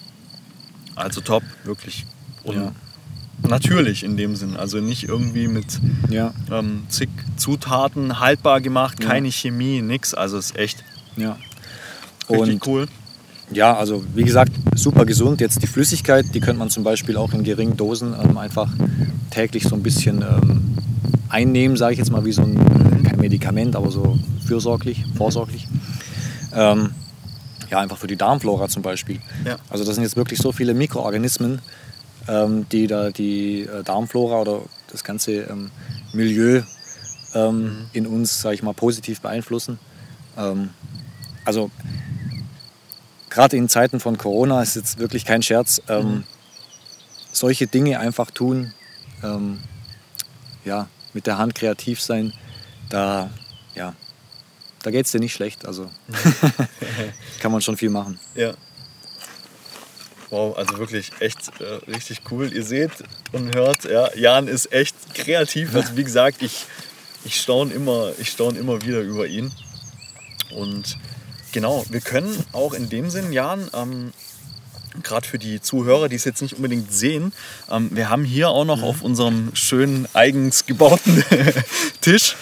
Also 0.95 1.21
top, 1.21 1.43
wirklich. 1.63 2.05
Und 2.43 2.55
ja. 2.55 2.71
Natürlich 3.51 4.03
in 4.03 4.17
dem 4.17 4.35
Sinn. 4.35 4.57
Also 4.57 4.79
nicht 4.79 5.03
irgendwie 5.03 5.47
mit 5.47 5.79
ja. 6.09 6.33
ähm, 6.51 6.83
zig 6.89 7.09
Zutaten 7.37 8.19
haltbar 8.19 8.61
gemacht, 8.61 8.99
keine 8.99 9.27
ja. 9.27 9.31
Chemie, 9.31 9.81
nix. 9.81 10.15
Also 10.15 10.39
ist 10.39 10.57
echt 10.57 10.83
ja. 11.15 11.37
richtig 12.29 12.55
Und 12.55 12.67
cool. 12.67 12.87
Ja, 13.51 13.75
also 13.75 14.03
wie 14.15 14.23
gesagt, 14.23 14.53
super 14.75 15.05
gesund. 15.05 15.41
Jetzt 15.41 15.61
die 15.61 15.67
Flüssigkeit, 15.67 16.25
die 16.33 16.39
könnte 16.39 16.59
man 16.59 16.69
zum 16.69 16.83
Beispiel 16.83 17.17
auch 17.17 17.33
in 17.33 17.43
geringen 17.43 17.75
Dosen 17.75 18.15
ähm, 18.19 18.37
einfach 18.37 18.69
täglich 19.29 19.63
so 19.63 19.75
ein 19.75 19.83
bisschen 19.83 20.21
ähm, 20.21 20.75
einnehmen, 21.29 21.75
sage 21.77 21.93
ich 21.93 21.99
jetzt 21.99 22.11
mal, 22.11 22.23
wie 22.25 22.31
so 22.31 22.43
ein, 22.43 23.03
kein 23.03 23.19
Medikament, 23.19 23.75
aber 23.75 23.91
so 23.91 24.17
fürsorglich, 24.45 25.03
vorsorglich. 25.15 25.67
Ähm, 26.53 26.91
ja, 27.69 27.79
einfach 27.79 27.97
für 27.97 28.07
die 28.07 28.17
Darmflora 28.17 28.67
zum 28.67 28.83
Beispiel. 28.83 29.19
Ja. 29.45 29.57
Also 29.69 29.83
das 29.83 29.95
sind 29.95 30.03
jetzt 30.03 30.17
wirklich 30.17 30.39
so 30.39 30.51
viele 30.51 30.73
Mikroorganismen, 30.73 31.61
ähm, 32.27 32.67
die 32.69 32.87
da 32.87 33.09
die 33.09 33.61
äh, 33.61 33.83
Darmflora 33.83 34.41
oder 34.41 34.61
das 34.91 35.03
ganze 35.03 35.33
ähm, 35.43 35.71
Milieu 36.13 36.61
ähm, 37.33 37.63
mhm. 37.63 37.85
in 37.93 38.07
uns, 38.07 38.41
sage 38.41 38.55
ich 38.55 38.63
mal, 38.63 38.73
positiv 38.73 39.21
beeinflussen. 39.21 39.79
Ähm, 40.37 40.69
also 41.45 41.71
gerade 43.29 43.57
in 43.57 43.69
Zeiten 43.69 43.99
von 43.99 44.17
Corona 44.17 44.61
ist 44.61 44.75
jetzt 44.75 44.99
wirklich 44.99 45.25
kein 45.25 45.41
Scherz. 45.41 45.81
Ähm, 45.87 46.05
mhm. 46.05 46.23
Solche 47.31 47.65
Dinge 47.65 47.99
einfach 47.99 48.29
tun, 48.29 48.73
ähm, 49.23 49.59
ja, 50.65 50.87
mit 51.13 51.27
der 51.27 51.37
Hand 51.37 51.55
kreativ 51.55 52.01
sein, 52.01 52.33
da, 52.89 53.29
ja, 53.73 53.95
da 54.83 54.91
geht 54.91 55.05
es 55.05 55.11
dir 55.11 55.19
nicht 55.19 55.33
schlecht. 55.33 55.65
Also 55.65 55.89
kann 57.39 57.51
man 57.51 57.61
schon 57.61 57.77
viel 57.77 57.89
machen. 57.89 58.19
Ja. 58.35 58.53
Wow, 60.31 60.57
also 60.57 60.77
wirklich 60.77 61.11
echt 61.19 61.51
äh, 61.59 61.91
richtig 61.91 62.21
cool. 62.31 62.51
Ihr 62.53 62.63
seht 62.63 62.91
und 63.33 63.53
hört, 63.53 63.83
ja, 63.83 64.13
Jan 64.15 64.47
ist 64.47 64.71
echt 64.71 64.95
kreativ. 65.13 65.75
Also 65.75 65.97
wie 65.97 66.03
gesagt, 66.03 66.41
ich, 66.41 66.65
ich 67.25 67.39
staune 67.39 67.73
immer, 67.73 68.13
staun 68.23 68.55
immer 68.55 68.81
wieder 68.81 69.01
über 69.01 69.27
ihn. 69.27 69.51
Und 70.55 70.97
genau, 71.51 71.85
wir 71.89 71.99
können 71.99 72.45
auch 72.53 72.73
in 72.73 72.89
dem 72.89 73.09
Sinn, 73.09 73.33
Jan, 73.33 73.69
ähm, 73.73 74.13
gerade 75.03 75.27
für 75.27 75.37
die 75.37 75.61
Zuhörer, 75.61 76.07
die 76.07 76.15
es 76.15 76.23
jetzt 76.23 76.41
nicht 76.41 76.55
unbedingt 76.55 76.93
sehen, 76.93 77.33
ähm, 77.69 77.89
wir 77.91 78.09
haben 78.09 78.23
hier 78.23 78.49
auch 78.49 78.65
noch 78.65 78.77
mhm. 78.77 78.83
auf 78.85 79.01
unserem 79.01 79.51
schönen 79.53 80.07
eigens 80.13 80.65
gebauten 80.65 81.23
Tisch 82.01 82.35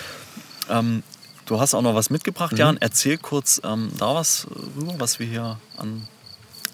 ähm, 0.69 1.03
Du 1.49 1.59
hast 1.59 1.73
auch 1.73 1.81
noch 1.81 1.95
was 1.95 2.11
mitgebracht, 2.11 2.51
mhm. 2.51 2.59
Jan. 2.59 2.77
Erzähl 2.79 3.17
kurz 3.17 3.59
ähm, 3.63 3.91
da 3.97 4.13
was 4.13 4.45
rüber, 4.77 4.93
was 4.99 5.17
wir 5.17 5.25
hier 5.25 5.57
an 5.77 6.07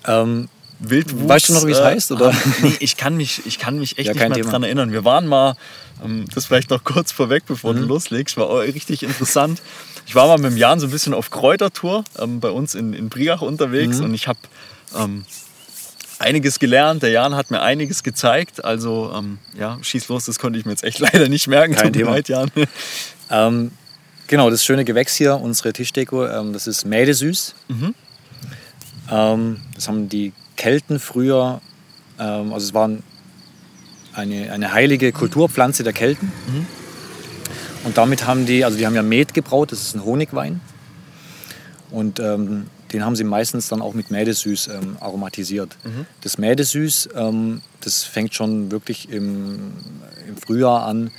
ähm, 0.05 0.49
Wildwuchs... 0.79 1.29
Weißt 1.29 1.49
du 1.49 1.53
noch, 1.53 1.65
wie 1.65 1.71
es 1.71 1.79
äh, 1.79 1.83
heißt? 1.83 2.11
Oder? 2.11 2.33
nee, 2.61 2.73
ich 2.79 2.97
kann 2.97 3.17
mich, 3.17 3.45
ich 3.45 3.59
kann 3.59 3.79
mich 3.79 3.97
echt 3.97 4.07
ja, 4.07 4.13
nicht 4.13 4.35
mehr 4.35 4.45
daran 4.45 4.63
erinnern. 4.63 4.91
Wir 4.91 5.05
waren 5.05 5.27
mal, 5.27 5.55
ähm, 6.03 6.25
das 6.33 6.45
vielleicht 6.45 6.69
noch 6.69 6.83
kurz 6.83 7.11
vorweg, 7.11 7.43
bevor 7.45 7.73
mhm. 7.73 7.81
du 7.81 7.85
loslegst, 7.85 8.37
war 8.37 8.59
richtig 8.59 9.03
interessant. 9.03 9.61
Ich 10.05 10.15
war 10.15 10.27
mal 10.27 10.37
mit 10.37 10.51
dem 10.51 10.57
Jan 10.57 10.79
so 10.79 10.87
ein 10.87 10.91
bisschen 10.91 11.13
auf 11.13 11.31
Kräutertour 11.31 12.03
ähm, 12.19 12.39
bei 12.39 12.49
uns 12.49 12.75
in, 12.75 12.93
in 12.93 13.09
Briach 13.09 13.41
unterwegs 13.41 13.99
mhm. 13.99 14.05
und 14.05 14.13
ich 14.13 14.27
habe 14.27 14.39
ähm, 14.95 15.25
einiges 16.19 16.59
gelernt. 16.59 17.03
Der 17.03 17.09
Jan 17.09 17.35
hat 17.35 17.51
mir 17.51 17.61
einiges 17.61 18.03
gezeigt. 18.03 18.63
Also 18.63 19.11
ähm, 19.15 19.39
ja, 19.57 19.77
schieß 19.81 20.07
los, 20.09 20.25
das 20.25 20.39
konnte 20.39 20.59
ich 20.59 20.65
mir 20.65 20.71
jetzt 20.71 20.83
echt 20.83 20.99
leider 20.99 21.27
nicht 21.29 21.47
merken. 21.47 21.75
Kein 21.75 21.93
Thema. 21.93 22.11
Leid, 22.11 22.29
Jan. 22.29 22.51
Ähm, 23.31 23.71
Genau, 24.27 24.49
das 24.49 24.63
schöne 24.63 24.85
Gewächs 24.85 25.15
hier, 25.15 25.35
unsere 25.35 25.71
Tischdeko, 25.71 26.25
ähm, 26.25 26.51
das 26.51 26.65
ist 26.65 26.85
Mädesüß. 26.85 27.53
Mhm. 27.67 27.93
Das 29.07 29.87
haben 29.87 30.09
die 30.09 30.33
Kelten 30.55 30.99
früher, 30.99 31.61
ähm, 32.19 32.53
also 32.53 32.67
es 32.67 32.73
war 32.73 32.89
eine, 34.13 34.51
eine 34.51 34.73
heilige 34.73 35.11
Kulturpflanze 35.11 35.83
der 35.83 35.93
Kelten. 35.93 36.31
Mhm. 36.47 36.67
Und 37.83 37.97
damit 37.97 38.25
haben 38.25 38.45
die, 38.45 38.65
also 38.65 38.77
die 38.77 38.85
haben 38.85 38.95
ja 38.95 39.03
Met 39.03 39.33
gebraut, 39.33 39.71
das 39.71 39.81
ist 39.81 39.95
ein 39.95 40.03
Honigwein. 40.03 40.61
Und 41.91 42.19
ähm, 42.19 42.67
den 42.93 43.05
haben 43.05 43.15
sie 43.15 43.23
meistens 43.23 43.67
dann 43.67 43.81
auch 43.81 43.93
mit 43.93 44.09
Mädesüß 44.09 44.69
ähm, 44.69 44.97
aromatisiert. 44.99 45.77
Mhm. 45.83 46.05
Das 46.21 46.37
Mädesüß, 46.37 47.09
ähm, 47.15 47.61
das 47.81 48.03
fängt 48.03 48.33
schon 48.33 48.71
wirklich 48.71 49.09
im, 49.09 49.73
im 50.27 50.37
Frühjahr 50.37 50.85
an, 50.85 51.11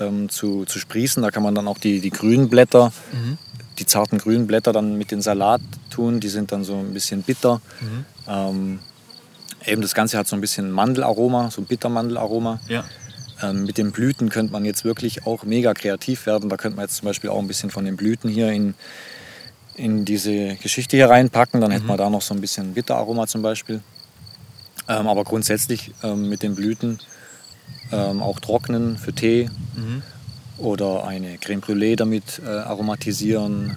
ähm, 0.00 0.28
zu, 0.28 0.64
zu 0.64 0.78
sprießen. 0.78 1.22
Da 1.22 1.30
kann 1.30 1.42
man 1.42 1.54
dann 1.54 1.68
auch 1.68 1.78
die, 1.78 2.00
die 2.00 2.10
grünen 2.10 2.48
Blätter, 2.48 2.92
mhm. 3.12 3.38
Die 3.78 3.86
zarten 3.86 4.18
grünen 4.18 4.46
Blätter 4.46 4.72
dann 4.72 4.96
mit 4.96 5.10
den 5.10 5.22
Salat 5.22 5.60
tun. 5.90 6.20
Die 6.20 6.28
sind 6.28 6.52
dann 6.52 6.64
so 6.64 6.76
ein 6.76 6.92
bisschen 6.92 7.22
bitter. 7.22 7.60
Mhm. 7.80 8.04
Ähm, 8.28 8.78
eben 9.64 9.82
das 9.82 9.94
Ganze 9.94 10.18
hat 10.18 10.28
so 10.28 10.36
ein 10.36 10.40
bisschen 10.40 10.70
Mandelaroma, 10.70 11.50
so 11.50 11.62
ein 11.62 11.66
Bittermandelaroma. 11.66 12.60
Ja. 12.68 12.84
Ähm, 13.42 13.64
mit 13.64 13.78
den 13.78 13.90
Blüten 13.92 14.28
könnte 14.28 14.52
man 14.52 14.64
jetzt 14.64 14.84
wirklich 14.84 15.26
auch 15.26 15.44
mega 15.44 15.74
kreativ 15.74 16.26
werden. 16.26 16.48
Da 16.48 16.56
könnte 16.56 16.76
man 16.76 16.84
jetzt 16.84 16.96
zum 16.96 17.06
Beispiel 17.06 17.30
auch 17.30 17.38
ein 17.38 17.48
bisschen 17.48 17.70
von 17.70 17.84
den 17.84 17.96
Blüten 17.96 18.30
hier 18.30 18.52
in, 18.52 18.74
in 19.74 20.04
diese 20.04 20.54
Geschichte 20.56 20.96
hier 20.96 21.10
reinpacken. 21.10 21.60
Dann 21.60 21.70
mhm. 21.70 21.74
hätte 21.74 21.86
man 21.86 21.98
da 21.98 22.10
noch 22.10 22.22
so 22.22 22.34
ein 22.34 22.40
bisschen 22.40 22.74
Bitteraroma 22.74 23.26
zum 23.26 23.42
Beispiel. 23.42 23.80
Ähm, 24.88 25.08
aber 25.08 25.24
grundsätzlich 25.24 25.92
ähm, 26.02 26.28
mit 26.28 26.42
den 26.42 26.54
Blüten 26.54 26.98
ähm, 27.90 28.22
auch 28.22 28.38
trocknen 28.40 28.98
für 28.98 29.12
Tee 29.12 29.48
mhm. 29.74 30.02
Oder 30.58 31.04
eine 31.04 31.38
Creme 31.38 31.60
Brûlée 31.60 31.96
damit 31.96 32.40
äh, 32.44 32.48
aromatisieren, 32.48 33.76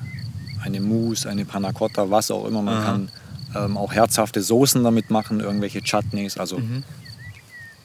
eine 0.63 0.79
Mousse, 0.79 1.29
eine 1.29 1.45
Panna 1.45 1.71
Cotta, 1.71 2.09
was 2.09 2.31
auch 2.31 2.45
immer. 2.45 2.61
Man 2.61 2.77
Aha. 2.77 2.85
kann 2.85 3.11
ähm, 3.55 3.77
auch 3.77 3.93
herzhafte 3.93 4.41
Soßen 4.41 4.83
damit 4.83 5.09
machen, 5.09 5.39
irgendwelche 5.39 5.81
Chutneys. 5.81 6.37
Also 6.37 6.59
mhm. 6.59 6.83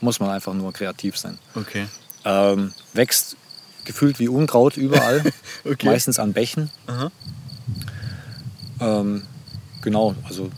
muss 0.00 0.20
man 0.20 0.31
einfach 0.31 0.55
nur 0.55 0.72
kreativ 0.72 1.16
sein. 1.16 1.38
Okay. 1.55 1.87
Ähm, 2.24 2.72
wächst 2.92 3.37
gefühlt 3.85 4.18
wie 4.18 4.28
Unkraut 4.28 4.76
überall, 4.76 5.22
okay. 5.64 5.87
meistens 5.87 6.18
an 6.18 6.33
Bächen. 6.33 6.70
Ähm, 8.81 9.22
genau, 9.81 10.14
also 10.24 10.50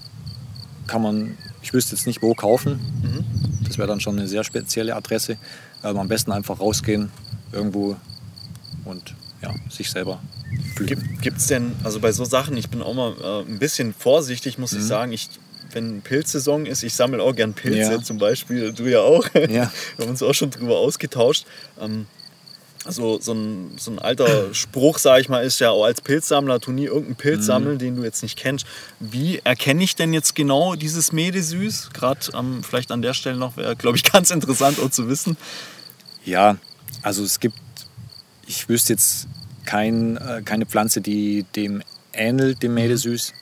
kann 0.87 1.03
man, 1.03 1.39
ich 1.63 1.73
wüsste 1.73 1.95
jetzt 1.95 2.07
nicht 2.07 2.23
wo 2.23 2.35
kaufen. 2.35 2.81
Mhm. 3.03 3.25
Das 3.67 3.79
wäre 3.79 3.89
dann 3.89 4.01
schon 4.01 4.19
eine 4.19 4.29
sehr 4.29 4.45
spezielle 4.45 4.95
Adresse. 4.95 5.39
Ähm, 5.83 5.97
am 5.99 6.09
besten 6.09 6.33
einfach 6.33 6.61
rausgehen 6.61 7.11
irgendwo 7.53 7.97
und 8.85 9.15
ja, 9.43 9.55
sich 9.71 9.91
selber 9.91 10.21
fühlen. 10.75 11.19
Gibt 11.21 11.39
es 11.39 11.47
denn, 11.47 11.73
also 11.85 12.01
bei 12.01 12.13
so 12.13 12.25
Sachen, 12.25 12.57
ich 12.57 12.71
bin 12.71 12.83
auch 12.83 12.95
mal 12.95 13.15
äh, 13.23 13.51
ein 13.51 13.59
bisschen 13.59 13.95
vorsichtig, 13.95 14.59
muss 14.59 14.73
mhm. 14.73 14.79
ich 14.79 14.85
sagen. 14.85 15.13
Ich, 15.13 15.29
wenn 15.73 16.03
Pilzsaison 16.03 16.67
ist, 16.67 16.83
ich 16.83 16.95
sammle 16.95 17.23
auch 17.23 17.35
gern 17.35 17.53
Pilze, 17.53 17.93
ja. 17.93 18.03
zum 18.03 18.19
Beispiel, 18.19 18.73
du 18.73 18.85
ja 18.85 19.01
auch. 19.01 19.27
Ja. 19.35 19.71
Wir 19.97 20.07
haben 20.07 20.11
uns 20.11 20.23
auch 20.23 20.35
schon 20.35 20.51
drüber 20.51 20.79
ausgetauscht. 20.79 21.47
Ähm, 21.81 22.07
also 22.85 23.19
so 23.19 23.33
ein, 23.33 23.73
so 23.79 23.91
ein 23.91 23.99
alter 23.99 24.53
Spruch, 24.53 24.99
sage 24.99 25.23
ich 25.23 25.29
mal, 25.29 25.43
ist 25.43 25.59
ja 25.59 25.71
auch 25.71 25.85
als 25.85 26.03
Pilzsammler, 26.03 26.61
tu 26.61 26.71
nie 26.71 26.85
irgendeinen 26.85 27.17
Pilz 27.17 27.41
mhm. 27.41 27.43
sammeln, 27.43 27.79
den 27.79 27.97
du 27.97 28.05
jetzt 28.05 28.23
nicht 28.23 28.39
kennst. 28.39 28.67
Wie 29.01 29.41
erkenne 29.43 29.83
ich 29.83 29.97
denn 29.97 30.13
jetzt 30.13 30.35
genau 30.35 30.75
dieses 30.75 31.13
Medesüß? 31.13 31.91
Gerade 31.95 32.21
ähm, 32.35 32.63
vielleicht 32.63 32.93
an 32.93 33.01
der 33.01 33.15
Stelle 33.15 33.37
noch, 33.37 33.57
wäre, 33.57 33.75
glaube 33.75 33.97
ich, 33.97 34.05
ganz 34.13 34.31
interessant 34.31 34.79
auch 34.81 34.91
zu 34.91 35.09
wissen. 35.09 35.37
Ja, 36.25 36.57
also 37.03 37.25
es 37.25 37.41
gibt, 37.41 37.57
ich 38.47 38.69
wüsste 38.69 38.93
jetzt 38.95 39.27
kein, 39.65 40.17
äh, 40.17 40.43
keine 40.45 40.67
Pflanze, 40.67 41.01
die 41.01 41.45
dem 41.57 41.83
ähnelt, 42.13 42.63
dem 42.63 42.75
Medesüß, 42.75 43.33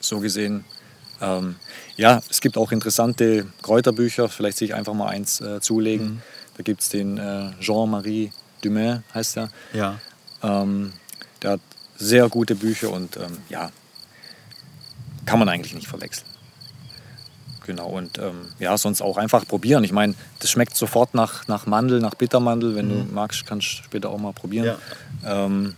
so 0.00 0.20
gesehen. 0.20 0.64
Ähm, 1.20 1.56
ja, 1.96 2.20
es 2.30 2.40
gibt 2.40 2.56
auch 2.56 2.72
interessante 2.72 3.46
Kräuterbücher, 3.62 4.28
vielleicht 4.28 4.58
sich 4.58 4.74
einfach 4.74 4.94
mal 4.94 5.08
eins 5.08 5.40
äh, 5.40 5.60
zulegen. 5.60 6.06
Mhm. 6.06 6.22
Da 6.56 6.62
gibt 6.62 6.82
es 6.82 6.88
den 6.88 7.18
äh, 7.18 7.50
Jean-Marie 7.60 8.32
Dumain 8.62 9.02
heißt 9.14 9.38
er. 9.38 9.50
Ja. 9.72 9.98
Ähm, 10.42 10.92
der 11.42 11.52
hat 11.52 11.60
sehr 11.96 12.28
gute 12.28 12.54
Bücher 12.54 12.90
und 12.90 13.16
ähm, 13.16 13.38
ja, 13.48 13.70
kann 15.26 15.38
man 15.38 15.48
eigentlich 15.48 15.74
nicht 15.74 15.88
verwechseln. 15.88 16.31
Genau, 17.64 17.88
und 17.88 18.18
ähm, 18.18 18.48
ja, 18.58 18.76
sonst 18.76 19.02
auch 19.02 19.16
einfach 19.16 19.46
probieren. 19.46 19.84
Ich 19.84 19.92
meine, 19.92 20.14
das 20.40 20.50
schmeckt 20.50 20.76
sofort 20.76 21.14
nach, 21.14 21.46
nach 21.48 21.66
Mandel, 21.66 22.00
nach 22.00 22.14
Bittermandel. 22.14 22.74
Wenn 22.74 22.86
mhm. 22.88 23.08
du 23.08 23.14
magst, 23.14 23.46
kannst 23.46 23.78
du 23.78 23.82
später 23.84 24.10
auch 24.10 24.18
mal 24.18 24.32
probieren. 24.32 24.78
Ja. 25.22 25.44
Ähm, 25.46 25.76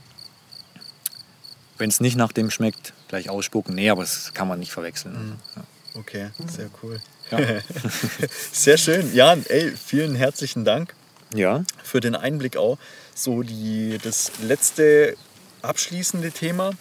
Wenn 1.77 1.91
es 1.91 2.01
nicht 2.01 2.17
nach 2.17 2.33
dem 2.33 2.51
schmeckt, 2.51 2.95
gleich 3.09 3.29
ausspucken. 3.29 3.75
Nee, 3.75 3.91
aber 3.91 4.03
das 4.03 4.33
kann 4.33 4.49
man 4.49 4.59
nicht 4.59 4.73
verwechseln. 4.73 5.15
Mhm. 5.15 5.37
Ja. 5.57 5.63
Okay, 6.01 6.31
sehr 6.47 6.71
cool. 6.83 7.01
Ja. 7.31 7.39
sehr 8.53 8.79
schön. 8.79 9.15
Jan, 9.15 9.45
ey, 9.47 9.73
vielen 9.73 10.15
herzlichen 10.15 10.65
Dank 10.65 10.95
ja. 11.35 11.63
für 11.83 12.01
den 12.01 12.17
Einblick 12.17 12.57
auch. 12.57 12.79
So 13.15 13.43
die, 13.43 13.99
das 14.03 14.33
letzte 14.43 15.17
abschließende 15.63 16.33
Thema, 16.33 16.73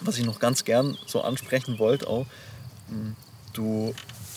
was 0.00 0.18
ich 0.18 0.24
noch 0.24 0.38
ganz 0.38 0.64
gern 0.64 0.96
so 1.06 1.22
ansprechen 1.22 1.78
wollte, 1.78 2.06
auch. 2.06 2.26
Hm, 2.88 3.16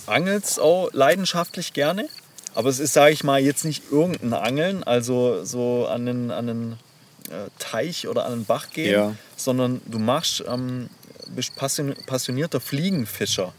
angelst 0.07 0.59
auch 0.59 0.89
leidenschaftlich 0.93 1.73
gerne, 1.73 2.07
aber 2.53 2.69
es 2.69 2.79
ist, 2.79 2.93
sage 2.93 3.13
ich 3.13 3.23
mal, 3.23 3.39
jetzt 3.39 3.65
nicht 3.65 3.83
irgendein 3.91 4.33
Angeln, 4.33 4.83
also 4.83 5.43
so 5.43 5.87
an 5.87 6.07
einen, 6.07 6.31
an 6.31 6.49
einen 6.49 6.71
äh, 7.29 7.49
Teich 7.59 8.07
oder 8.07 8.25
an 8.25 8.33
einen 8.33 8.45
Bach 8.45 8.69
gehen, 8.71 8.91
ja. 8.91 9.15
sondern 9.35 9.81
du 9.85 9.99
machst, 9.99 10.43
ähm, 10.47 10.89
bist 11.35 11.55
passionierter 11.55 12.59
Fliegenfischer. 12.59 13.53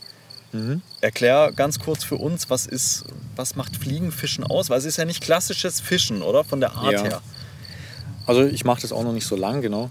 Mhm. 0.52 0.83
Erklär 1.00 1.52
ganz 1.57 1.78
kurz 1.78 2.05
für 2.05 2.16
uns, 2.16 2.50
was 2.50 2.66
ist, 2.66 3.05
was 3.37 3.57
macht 3.57 3.76
Fliegenfischen 3.76 4.44
aus? 4.44 4.68
Weil 4.68 4.78
es 4.78 4.85
ist 4.85 4.98
ja 4.98 5.07
nicht 5.07 5.22
klassisches 5.22 5.81
Fischen, 5.81 6.20
oder? 6.20 6.44
Von 6.44 6.61
der 6.61 6.72
Art 6.72 6.92
ja. 6.92 7.02
her. 7.02 7.22
Also 8.26 8.44
ich 8.44 8.64
mache 8.64 8.83
das 8.83 8.92
auch 8.92 9.02
noch 9.02 9.14
nicht 9.14 9.26
so 9.26 9.35
lang, 9.35 9.62
genau. 9.62 9.90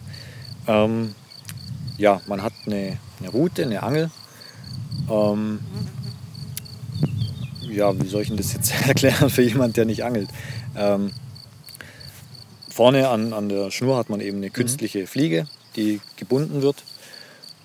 Ähm, 0.67 1.15
ja, 1.97 2.21
man 2.27 2.43
hat 2.43 2.53
eine, 2.65 2.97
eine 3.19 3.29
Route, 3.29 3.63
eine 3.63 3.81
Angel. 3.81 4.11
Ähm, 5.09 5.59
ja, 7.71 7.99
wie 7.99 8.07
soll 8.07 8.21
ich 8.21 8.27
denn 8.27 8.37
das 8.37 8.53
jetzt 8.53 8.73
erklären 8.87 9.29
für 9.29 9.41
jemanden, 9.41 9.73
der 9.73 9.85
nicht 9.85 10.03
angelt? 10.03 10.29
Ähm, 10.75 11.11
vorne 12.69 13.09
an, 13.09 13.33
an 13.33 13.49
der 13.49 13.71
Schnur 13.71 13.97
hat 13.97 14.09
man 14.09 14.21
eben 14.21 14.37
eine 14.37 14.47
mhm. 14.47 14.53
künstliche 14.53 15.07
Fliege, 15.07 15.47
die 15.75 15.99
gebunden 16.17 16.61
wird. 16.61 16.83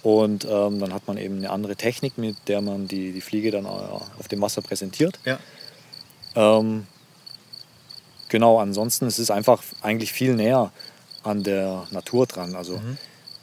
Und 0.03 0.45
ähm, 0.45 0.79
dann 0.79 0.95
hat 0.95 1.09
man 1.09 1.17
eben 1.17 1.39
eine 1.39 1.51
andere 1.51 1.75
Technik, 1.75 2.17
mit 2.17 2.37
der 2.47 2.61
man 2.61 2.87
die, 2.87 3.13
die 3.13 3.21
Fliege 3.21 3.51
dann 3.51 3.67
auf 3.67 4.29
dem 4.29 4.41
Wasser 4.41 4.63
präsentiert. 4.63 5.19
Ja. 5.25 5.39
Ähm, 6.37 6.87
genau, 8.29 8.61
ansonsten 8.61 9.07
ist 9.07 9.19
es 9.19 9.33
einfach 9.33 9.65
eigentlich 9.83 10.13
viel 10.13 10.35
näher 10.35 10.71
an 11.25 11.43
der 11.43 11.89
Natur 11.91 12.27
dran. 12.27 12.55
Also 12.55 12.77
mhm. 12.77 12.99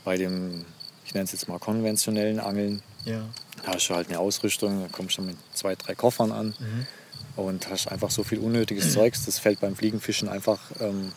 bei 0.05 0.15
dem, 0.15 0.65
ich 1.05 1.13
nenne 1.13 1.25
es 1.25 1.33
jetzt 1.33 1.49
mal 1.49 1.59
konventionellen 1.59 2.39
Angeln, 2.39 2.81
ja. 3.03 3.25
Da 3.61 3.73
hast 3.73 3.87
du 3.87 3.95
halt 3.95 4.09
eine 4.09 4.19
Ausrüstung, 4.19 4.81
da 4.81 4.87
kommst 4.91 5.17
du 5.17 5.21
mit 5.21 5.37
zwei, 5.53 5.75
drei 5.75 5.95
Koffern 5.95 6.31
an 6.31 6.53
mhm. 6.59 6.87
und 7.35 7.69
hast 7.69 7.87
einfach 7.87 8.09
so 8.09 8.23
viel 8.23 8.39
unnötiges 8.39 8.87
mhm. 8.87 8.91
Zeugs. 8.99 9.25
Das 9.25 9.39
fällt 9.39 9.61
beim 9.61 9.75
Fliegenfischen 9.75 10.29
einfach, 10.29 10.59
ähm, 10.79 11.11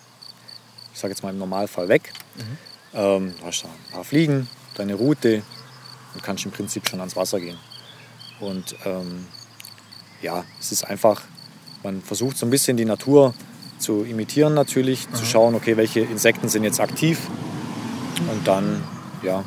ich 0.92 1.00
sage 1.00 1.12
jetzt 1.12 1.22
mal 1.22 1.30
im 1.30 1.38
Normalfall 1.38 1.88
weg. 1.88 2.12
Mhm. 2.36 2.58
Ähm, 2.94 3.34
du 3.38 3.46
hast 3.46 3.64
da 3.64 3.68
ein 3.68 3.92
paar 3.92 4.04
Fliegen, 4.04 4.48
deine 4.74 4.94
Route 4.94 5.42
und 6.14 6.22
kannst 6.22 6.44
im 6.44 6.50
Prinzip 6.50 6.88
schon 6.88 7.00
ans 7.00 7.16
Wasser 7.16 7.40
gehen. 7.40 7.58
Und 8.40 8.76
ähm, 8.84 9.26
ja, 10.22 10.44
es 10.60 10.72
ist 10.72 10.84
einfach, 10.84 11.22
man 11.82 12.02
versucht 12.02 12.36
so 12.36 12.46
ein 12.46 12.50
bisschen 12.50 12.76
die 12.76 12.84
Natur 12.84 13.34
zu 13.78 14.04
imitieren 14.04 14.54
natürlich, 14.54 15.08
mhm. 15.08 15.14
zu 15.14 15.24
schauen, 15.24 15.54
okay, 15.54 15.76
welche 15.76 16.00
Insekten 16.00 16.48
sind 16.48 16.64
jetzt 16.64 16.80
aktiv 16.80 17.18
und 18.30 18.46
dann, 18.46 18.82
ja, 19.22 19.44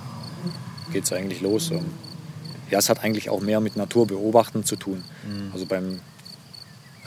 geht 0.91 1.06
es 1.06 1.13
eigentlich 1.13 1.41
los. 1.41 1.71
Ja, 2.70 2.80
es 2.80 2.90
hat 2.90 3.04
eigentlich 3.04 3.30
auch 3.30 3.42
mehr 3.42 3.60
mit 3.60 3.76
Naturbeobachten 3.76 4.64
zu 4.64 4.76
tun. 4.76 5.04
Mhm. 5.26 5.52
Also 5.54 5.66
beim 5.66 6.00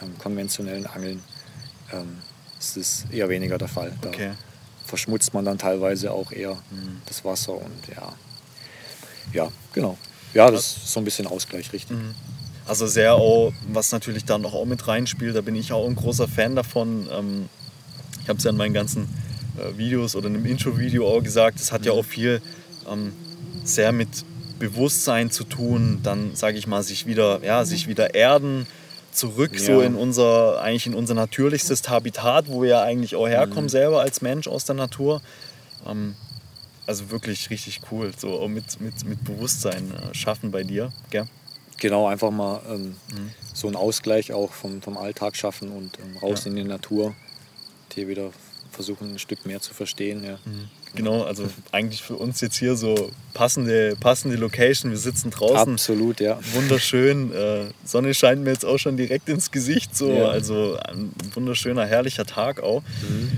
ähm, 0.03 0.19
konventionellen 0.19 0.87
Angeln 0.87 1.23
ähm, 1.93 2.19
ist 2.59 2.77
es 2.77 3.05
eher 3.11 3.29
weniger 3.29 3.59
der 3.59 3.69
Fall. 3.69 3.93
Da 4.01 4.09
okay. 4.09 4.33
verschmutzt 4.85 5.35
man 5.35 5.45
dann 5.45 5.59
teilweise 5.59 6.13
auch 6.13 6.33
eher 6.33 6.55
mhm. 6.71 7.01
das 7.07 7.25
Wasser 7.25 7.55
und 7.55 7.89
ja, 7.95 8.13
ja, 9.33 9.49
genau. 9.73 9.97
Ja, 10.35 10.51
das 10.51 10.77
ist 10.77 10.93
so 10.93 11.01
ein 11.01 11.05
bisschen 11.05 11.27
Ausgleich, 11.27 11.73
richtig. 11.73 11.91
Mhm. 11.91 12.15
Also 12.67 12.87
sehr 12.87 13.15
auch, 13.15 13.53
was 13.69 13.91
natürlich 13.93 14.25
da 14.25 14.39
noch 14.39 14.55
auch 14.55 14.65
mit 14.65 14.87
reinspielt, 14.87 15.35
da 15.35 15.41
bin 15.41 15.57
ich 15.57 15.73
auch 15.73 15.87
ein 15.87 15.97
großer 15.97 16.29
Fan 16.29 16.55
davon. 16.55 17.09
Ähm, 17.13 17.49
ich 18.23 18.29
habe 18.29 18.39
es 18.39 18.45
ja 18.45 18.51
in 18.51 18.57
meinen 18.57 18.73
ganzen 18.73 19.09
äh, 19.59 19.77
Videos 19.77 20.15
oder 20.15 20.29
in 20.29 20.37
einem 20.37 20.47
Intro-Video 20.47 21.09
auch 21.09 21.23
gesagt, 21.23 21.61
es 21.61 21.73
hat 21.73 21.85
ja 21.85 21.93
auch 21.93 22.05
viel 22.05 22.41
ähm, 22.89 23.13
sehr 23.65 23.93
mit 23.93 24.09
Bewusstsein 24.59 25.31
zu 25.31 25.45
tun, 25.45 26.01
dann 26.03 26.35
sage 26.35 26.59
ich 26.59 26.67
mal, 26.67 26.83
sich 26.83 27.07
wieder, 27.07 27.43
ja, 27.45 27.65
sich 27.65 27.89
wieder 27.89 28.15
erden, 28.15 28.67
zurück 29.13 29.53
ja. 29.55 29.61
so 29.61 29.81
in 29.81 29.95
unser, 29.95 30.61
eigentlich 30.63 30.87
in 30.87 30.95
unser 30.95 31.15
natürlichstes 31.15 31.89
Habitat, 31.89 32.49
wo 32.49 32.63
wir 32.63 32.71
ja 32.71 32.83
eigentlich 32.83 33.15
auch 33.17 33.29
herkommen 33.29 33.65
mhm. 33.65 33.71
selber 33.71 34.01
als 34.01 34.23
Mensch 34.23 34.49
aus 34.49 34.65
der 34.65 34.75
Natur. 34.75 35.21
Ähm, 35.87 36.15
also 36.87 37.11
wirklich 37.11 37.51
richtig 37.51 37.81
cool, 37.91 38.13
so 38.17 38.47
mit, 38.49 38.81
mit, 38.81 39.05
mit 39.05 39.25
Bewusstsein 39.25 39.93
äh, 39.93 40.15
schaffen 40.15 40.51
bei 40.51 40.65
dir, 40.65 40.93
gell? 41.11 41.27
Genau, 41.79 42.07
einfach 42.07 42.31
mal 42.31 42.61
ähm, 42.69 42.97
mhm. 43.13 43.31
so 43.55 43.67
einen 43.67 43.77
Ausgleich 43.77 44.33
auch 44.33 44.53
vom, 44.53 44.83
vom 44.83 44.97
Alltag 44.97 45.37
schaffen 45.37 45.71
und 45.71 45.99
ähm, 45.99 46.17
raus 46.19 46.45
ja. 46.45 46.51
in 46.51 46.57
die 46.57 46.65
Natur, 46.65 47.15
die 47.93 48.09
wieder 48.09 48.31
versuchen, 48.71 49.13
ein 49.13 49.19
Stück 49.19 49.47
mehr 49.47 49.61
zu 49.61 49.75
verstehen. 49.75 50.25
Ja. 50.25 50.39
Mhm. 50.45 50.69
Genau, 50.95 51.23
also 51.23 51.49
eigentlich 51.71 52.03
für 52.03 52.17
uns 52.17 52.41
jetzt 52.43 52.57
hier 52.57 52.77
so 52.77 53.11
passende, 53.33 53.97
passende 53.99 54.37
Location. 54.37 54.91
Wir 54.91 54.99
sitzen 54.99 55.31
draußen. 55.31 55.73
Absolut, 55.73 56.21
ja. 56.21 56.39
Wunderschön. 56.53 57.33
Äh, 57.33 57.65
Sonne 57.85 58.13
scheint 58.13 58.43
mir 58.45 58.51
jetzt 58.51 58.67
auch 58.67 58.79
schon 58.79 58.97
direkt 58.99 59.29
ins 59.29 59.51
Gesicht. 59.51 59.97
So. 59.97 60.13
Ja. 60.13 60.29
Also 60.29 60.77
ein 60.87 61.11
wunderschöner, 61.35 61.87
herrlicher 61.87 62.27
Tag 62.27 62.63
auch. 62.63 62.83
Mhm. 63.09 63.33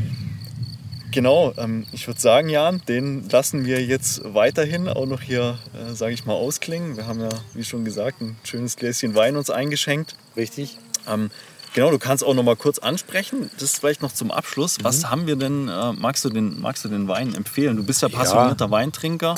Genau, 1.13 1.55
ähm, 1.59 1.87
ich 1.93 2.09
würde 2.09 2.21
sagen, 2.21 2.49
Jan, 2.49 2.83
den 2.89 3.29
lassen 3.29 3.65
wir 3.65 3.81
jetzt 3.85 4.35
weiterhin 4.35 4.89
auch 4.89 5.07
noch 5.07 5.21
hier, 5.21 5.61
äh, 5.73 5.95
sage 5.95 6.13
ich 6.13 6.25
mal, 6.25 6.33
ausklingen. 6.33 6.97
Wir 6.97 7.07
haben 7.07 7.21
ja, 7.21 7.29
wie 7.55 7.63
schon 7.63 7.85
gesagt, 7.85 8.21
ein 8.21 8.37
schönes 8.43 8.75
Gläschen 8.75 9.15
Wein 9.15 9.37
uns 9.37 9.49
eingeschenkt. 9.49 10.17
Richtig. 10.37 10.77
Ähm, 11.09 11.31
genau, 11.75 11.91
du 11.91 11.99
kannst 11.99 12.25
auch 12.25 12.33
noch 12.33 12.43
mal 12.43 12.57
kurz 12.57 12.79
ansprechen. 12.79 13.51
Das 13.55 13.65
ist 13.65 13.81
vielleicht 13.81 14.01
noch 14.01 14.13
zum 14.13 14.31
Abschluss. 14.31 14.79
Mhm. 14.79 14.85
Was 14.85 15.11
haben 15.11 15.27
wir 15.27 15.37
denn, 15.37 15.69
äh, 15.69 15.93
magst, 15.93 16.25
du 16.25 16.31
den, 16.31 16.61
magst 16.61 16.85
du 16.85 16.89
den 16.89 17.07
Wein 17.07 17.35
empfehlen? 17.35 17.77
Du 17.77 17.85
bist 17.85 18.01
ja 18.01 18.09
passionierter 18.09 18.67
ja. 18.67 18.71
Weintrinker. 18.71 19.35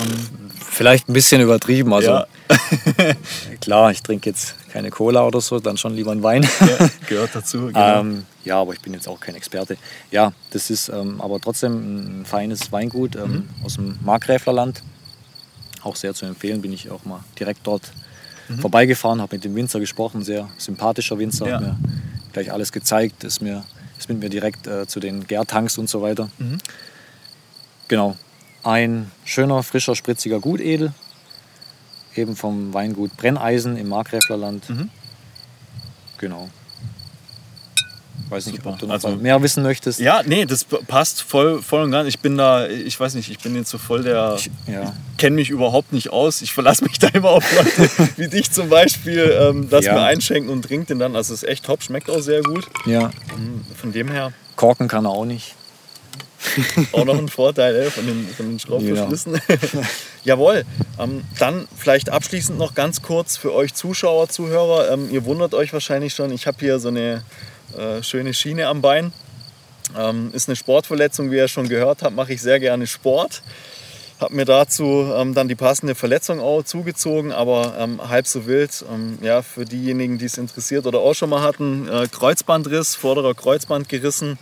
Ähm, 0.00 0.50
Vielleicht 0.70 1.08
ein 1.08 1.12
bisschen 1.12 1.40
übertrieben. 1.40 1.92
Also 1.92 2.10
ja. 2.10 2.26
klar, 3.60 3.90
ich 3.90 4.02
trinke 4.02 4.30
jetzt 4.30 4.54
keine 4.70 4.90
Cola 4.90 5.26
oder 5.26 5.40
so, 5.40 5.58
dann 5.58 5.76
schon 5.76 5.94
lieber 5.94 6.12
einen 6.12 6.22
Wein. 6.22 6.48
Ja, 6.60 6.88
gehört 7.08 7.34
dazu. 7.34 7.66
Genau. 7.66 8.00
Ähm, 8.00 8.26
ja, 8.44 8.60
aber 8.60 8.72
ich 8.72 8.80
bin 8.80 8.94
jetzt 8.94 9.08
auch 9.08 9.18
kein 9.18 9.34
Experte. 9.34 9.76
Ja, 10.10 10.32
das 10.50 10.70
ist 10.70 10.88
ähm, 10.88 11.20
aber 11.20 11.40
trotzdem 11.40 12.20
ein 12.20 12.26
feines 12.26 12.70
Weingut 12.72 13.16
ähm, 13.16 13.22
mhm. 13.22 13.48
aus 13.64 13.74
dem 13.74 13.98
Markgräflerland. 14.04 14.82
Auch 15.82 15.96
sehr 15.96 16.14
zu 16.14 16.26
empfehlen, 16.26 16.62
bin 16.62 16.72
ich 16.72 16.90
auch 16.90 17.04
mal 17.04 17.20
direkt 17.38 17.66
dort 17.66 17.92
mhm. 18.48 18.58
vorbeigefahren, 18.58 19.20
habe 19.20 19.36
mit 19.36 19.44
dem 19.44 19.54
Winzer 19.54 19.80
gesprochen, 19.80 20.22
sehr 20.22 20.48
sympathischer 20.58 21.18
Winzer, 21.18 21.48
ja. 21.48 21.54
hat 21.54 21.62
mir 21.62 21.76
gleich 22.32 22.52
alles 22.52 22.72
gezeigt, 22.72 23.24
ist, 23.24 23.40
mir, 23.40 23.64
ist 23.98 24.08
mit 24.08 24.20
mir 24.20 24.28
direkt 24.28 24.66
äh, 24.66 24.86
zu 24.86 25.00
den 25.00 25.26
Gärtanks 25.26 25.78
und 25.78 25.88
so 25.88 26.02
weiter. 26.02 26.28
Mhm. 26.38 26.58
Genau, 27.88 28.16
ein 28.62 29.10
schöner, 29.24 29.62
frischer, 29.62 29.94
spritziger 29.94 30.40
Gutedel, 30.40 30.92
eben 32.14 32.36
vom 32.36 32.74
Weingut 32.74 33.16
Brenneisen 33.16 33.76
im 33.76 33.88
Markgräflerland. 33.88 34.68
Mhm. 34.68 34.90
Genau. 36.18 36.48
Weiß 38.28 38.46
nicht, 38.46 38.56
Super. 38.56 38.70
ob 38.70 38.78
du 38.78 38.86
noch 38.86 38.94
also, 38.94 39.10
mehr 39.10 39.40
wissen 39.42 39.62
möchtest. 39.62 40.00
Ja, 40.00 40.22
nee, 40.24 40.46
das 40.46 40.64
passt 40.64 41.22
voll, 41.22 41.62
voll 41.62 41.82
und 41.82 41.92
ganz. 41.92 42.08
Ich 42.08 42.18
bin 42.18 42.36
da, 42.36 42.66
ich 42.66 42.98
weiß 42.98 43.14
nicht, 43.14 43.30
ich 43.30 43.38
bin 43.38 43.54
jetzt 43.54 43.70
so 43.70 43.78
voll 43.78 44.02
der. 44.02 44.34
Ich, 44.36 44.50
ja. 44.66 44.94
kenne 45.16 45.36
mich 45.36 45.50
überhaupt 45.50 45.92
nicht 45.92 46.10
aus. 46.10 46.42
Ich 46.42 46.52
verlasse 46.52 46.84
mich 46.84 46.98
da 46.98 47.08
immer 47.08 47.30
auf 47.30 47.44
Leute 47.56 47.88
wie 48.16 48.28
dich 48.28 48.50
zum 48.50 48.68
Beispiel, 48.68 49.36
ähm, 49.40 49.68
das 49.70 49.84
ja. 49.84 49.94
mir 49.94 50.02
einschenken 50.02 50.50
und 50.50 50.62
trinkt 50.62 50.90
den 50.90 50.98
dann. 50.98 51.14
Also 51.14 51.34
es 51.34 51.42
ist 51.42 51.48
echt 51.48 51.64
top, 51.64 51.82
schmeckt 51.82 52.10
auch 52.10 52.20
sehr 52.20 52.42
gut. 52.42 52.66
Ja. 52.84 53.10
Mhm, 53.36 53.64
von 53.76 53.92
dem 53.92 54.10
her. 54.10 54.32
Korken 54.56 54.88
kann 54.88 55.04
er 55.04 55.10
auch 55.10 55.24
nicht. 55.24 55.54
Auch 56.92 57.04
noch 57.04 57.18
ein 57.18 57.28
Vorteil 57.28 57.74
ey, 57.74 57.90
von 57.90 58.06
den, 58.06 58.28
von 58.28 58.46
den 58.46 58.58
Schraubverschlüssen. 58.58 59.34
Ja. 59.34 59.82
Jawohl. 60.24 60.64
Ähm, 60.98 61.24
dann 61.38 61.66
vielleicht 61.76 62.10
abschließend 62.10 62.58
noch 62.58 62.74
ganz 62.74 63.02
kurz 63.02 63.36
für 63.36 63.52
euch 63.52 63.74
Zuschauer, 63.74 64.28
Zuhörer. 64.28 64.90
Ähm, 64.90 65.08
ihr 65.10 65.24
wundert 65.24 65.54
euch 65.54 65.72
wahrscheinlich 65.72 66.14
schon, 66.14 66.30
ich 66.32 66.46
habe 66.46 66.58
hier 66.60 66.78
so 66.78 66.88
eine 66.88 67.22
äh, 67.76 68.02
schöne 68.02 68.34
Schiene 68.34 68.68
am 68.68 68.82
Bein. 68.82 69.12
Ähm, 69.96 70.30
ist 70.32 70.48
eine 70.48 70.56
Sportverletzung, 70.56 71.30
wie 71.30 71.36
ihr 71.36 71.48
schon 71.48 71.68
gehört 71.68 72.02
habt, 72.02 72.16
mache 72.16 72.32
ich 72.32 72.42
sehr 72.42 72.58
gerne 72.58 72.86
Sport. 72.86 73.42
Habe 74.18 74.34
mir 74.34 74.44
dazu 74.46 75.12
ähm, 75.14 75.34
dann 75.34 75.46
die 75.46 75.54
passende 75.54 75.94
Verletzung 75.94 76.40
auch 76.40 76.62
zugezogen, 76.62 77.32
aber 77.32 77.74
ähm, 77.78 78.08
halb 78.08 78.26
so 78.26 78.46
wild. 78.46 78.84
Ähm, 78.92 79.18
ja, 79.20 79.42
für 79.42 79.64
diejenigen, 79.64 80.18
die 80.18 80.24
es 80.24 80.38
interessiert 80.38 80.86
oder 80.86 81.00
auch 81.00 81.14
schon 81.14 81.30
mal 81.30 81.42
hatten, 81.42 81.86
äh, 81.88 82.08
Kreuzbandriss, 82.10 82.94
vorderer 82.94 83.34
Kreuzband 83.34 83.88
gerissen. 83.88 84.38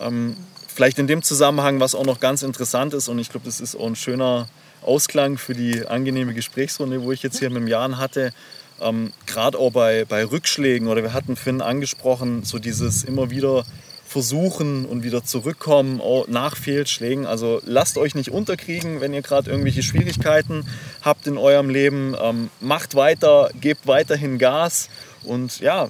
Ähm, 0.00 0.36
Vielleicht 0.78 1.00
in 1.00 1.08
dem 1.08 1.24
Zusammenhang, 1.24 1.80
was 1.80 1.96
auch 1.96 2.06
noch 2.06 2.20
ganz 2.20 2.44
interessant 2.44 2.94
ist, 2.94 3.08
und 3.08 3.18
ich 3.18 3.30
glaube, 3.30 3.46
das 3.46 3.58
ist 3.60 3.74
auch 3.74 3.88
ein 3.88 3.96
schöner 3.96 4.46
Ausklang 4.80 5.36
für 5.36 5.52
die 5.52 5.84
angenehme 5.84 6.34
Gesprächsrunde, 6.34 7.02
wo 7.02 7.10
ich 7.10 7.20
jetzt 7.24 7.40
hier 7.40 7.50
mit 7.50 7.62
dem 7.62 7.66
Jan 7.66 7.98
hatte. 7.98 8.32
Ähm, 8.80 9.12
Gerade 9.26 9.58
auch 9.58 9.70
bei, 9.70 10.04
bei 10.04 10.24
Rückschlägen 10.24 10.88
oder 10.88 11.02
wir 11.02 11.12
hatten 11.12 11.36
Finn 11.36 11.60
angesprochen, 11.60 12.44
so 12.44 12.58
dieses 12.58 13.04
immer 13.04 13.30
wieder 13.30 13.64
versuchen 14.08 14.86
und 14.86 15.02
wieder 15.02 15.22
zurückkommen 15.22 16.00
auch 16.00 16.26
nach 16.28 16.56
Fehlschlägen. 16.56 17.26
Also 17.26 17.60
lasst 17.66 17.98
euch 17.98 18.14
nicht 18.14 18.30
unterkriegen, 18.30 19.00
wenn 19.00 19.12
ihr 19.12 19.20
gerade 19.20 19.50
irgendwelche 19.50 19.82
Schwierigkeiten 19.82 20.66
habt 21.02 21.26
in 21.26 21.36
eurem 21.36 21.68
Leben. 21.68 22.16
Ähm, 22.20 22.50
macht 22.60 22.94
weiter, 22.94 23.50
gebt 23.60 23.86
weiterhin 23.86 24.38
Gas 24.38 24.88
und 25.24 25.60
ja, 25.60 25.88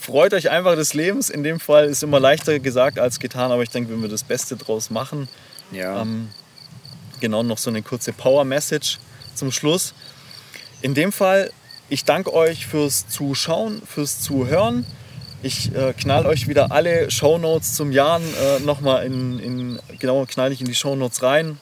freut 0.00 0.32
euch 0.32 0.50
einfach 0.50 0.76
des 0.76 0.94
Lebens. 0.94 1.28
In 1.28 1.42
dem 1.42 1.58
Fall 1.58 1.86
ist 1.86 2.04
immer 2.04 2.20
leichter 2.20 2.60
gesagt 2.60 3.00
als 3.00 3.18
getan, 3.18 3.50
aber 3.50 3.64
ich 3.64 3.70
denke, 3.70 3.92
wenn 3.92 4.00
wir 4.00 4.08
das 4.08 4.22
Beste 4.22 4.56
draus 4.56 4.90
machen. 4.90 5.28
Ja. 5.72 6.02
Ähm, 6.02 6.28
genau, 7.18 7.42
noch 7.42 7.58
so 7.58 7.70
eine 7.70 7.82
kurze 7.82 8.12
Power-Message 8.12 8.98
zum 9.34 9.50
Schluss. 9.50 9.92
In 10.82 10.94
dem 10.94 11.10
Fall, 11.10 11.50
ich 11.88 12.04
danke 12.04 12.32
euch 12.32 12.66
fürs 12.66 13.08
Zuschauen, 13.08 13.82
fürs 13.86 14.20
Zuhören. 14.20 14.86
Ich 15.42 15.74
äh, 15.74 15.92
knall 15.92 16.26
euch 16.26 16.48
wieder 16.48 16.72
alle 16.72 17.10
Shownotes 17.10 17.74
zum 17.74 17.92
Jahren 17.92 18.22
äh, 18.22 18.60
nochmal 18.60 19.06
in, 19.06 19.38
in, 19.38 19.78
genau, 19.98 20.24
knall 20.26 20.50
ich 20.52 20.60
in 20.60 20.66
die 20.66 20.74
Shownotes 20.74 21.22
rein. 21.22 21.58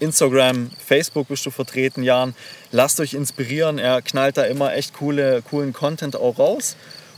Instagram, 0.00 0.70
Facebook 0.84 1.28
bist 1.28 1.44
du 1.46 1.50
vertreten, 1.50 2.02
Jan. 2.02 2.34
Lasst 2.70 3.00
euch 3.00 3.14
inspirieren. 3.14 3.78
Er 3.78 4.02
knallt 4.02 4.36
da 4.36 4.44
immer 4.44 4.74
echt 4.74 4.94
coole, 4.94 5.42
coolen 5.42 5.72
Content 5.72 6.16
auch 6.16 6.38
raus. 6.38 6.76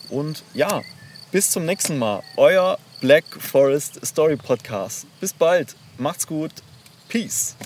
Und 0.08 0.42
ja, 0.54 0.82
bis 1.30 1.50
zum 1.50 1.66
nächsten 1.66 1.98
Mal. 1.98 2.22
Euer 2.36 2.78
Black 3.00 3.24
Forest 3.38 4.04
Story 4.04 4.36
Podcast. 4.36 5.06
Bis 5.20 5.32
bald. 5.32 5.76
Macht's 5.98 6.26
gut. 6.26 6.52
Peace. 7.08 7.56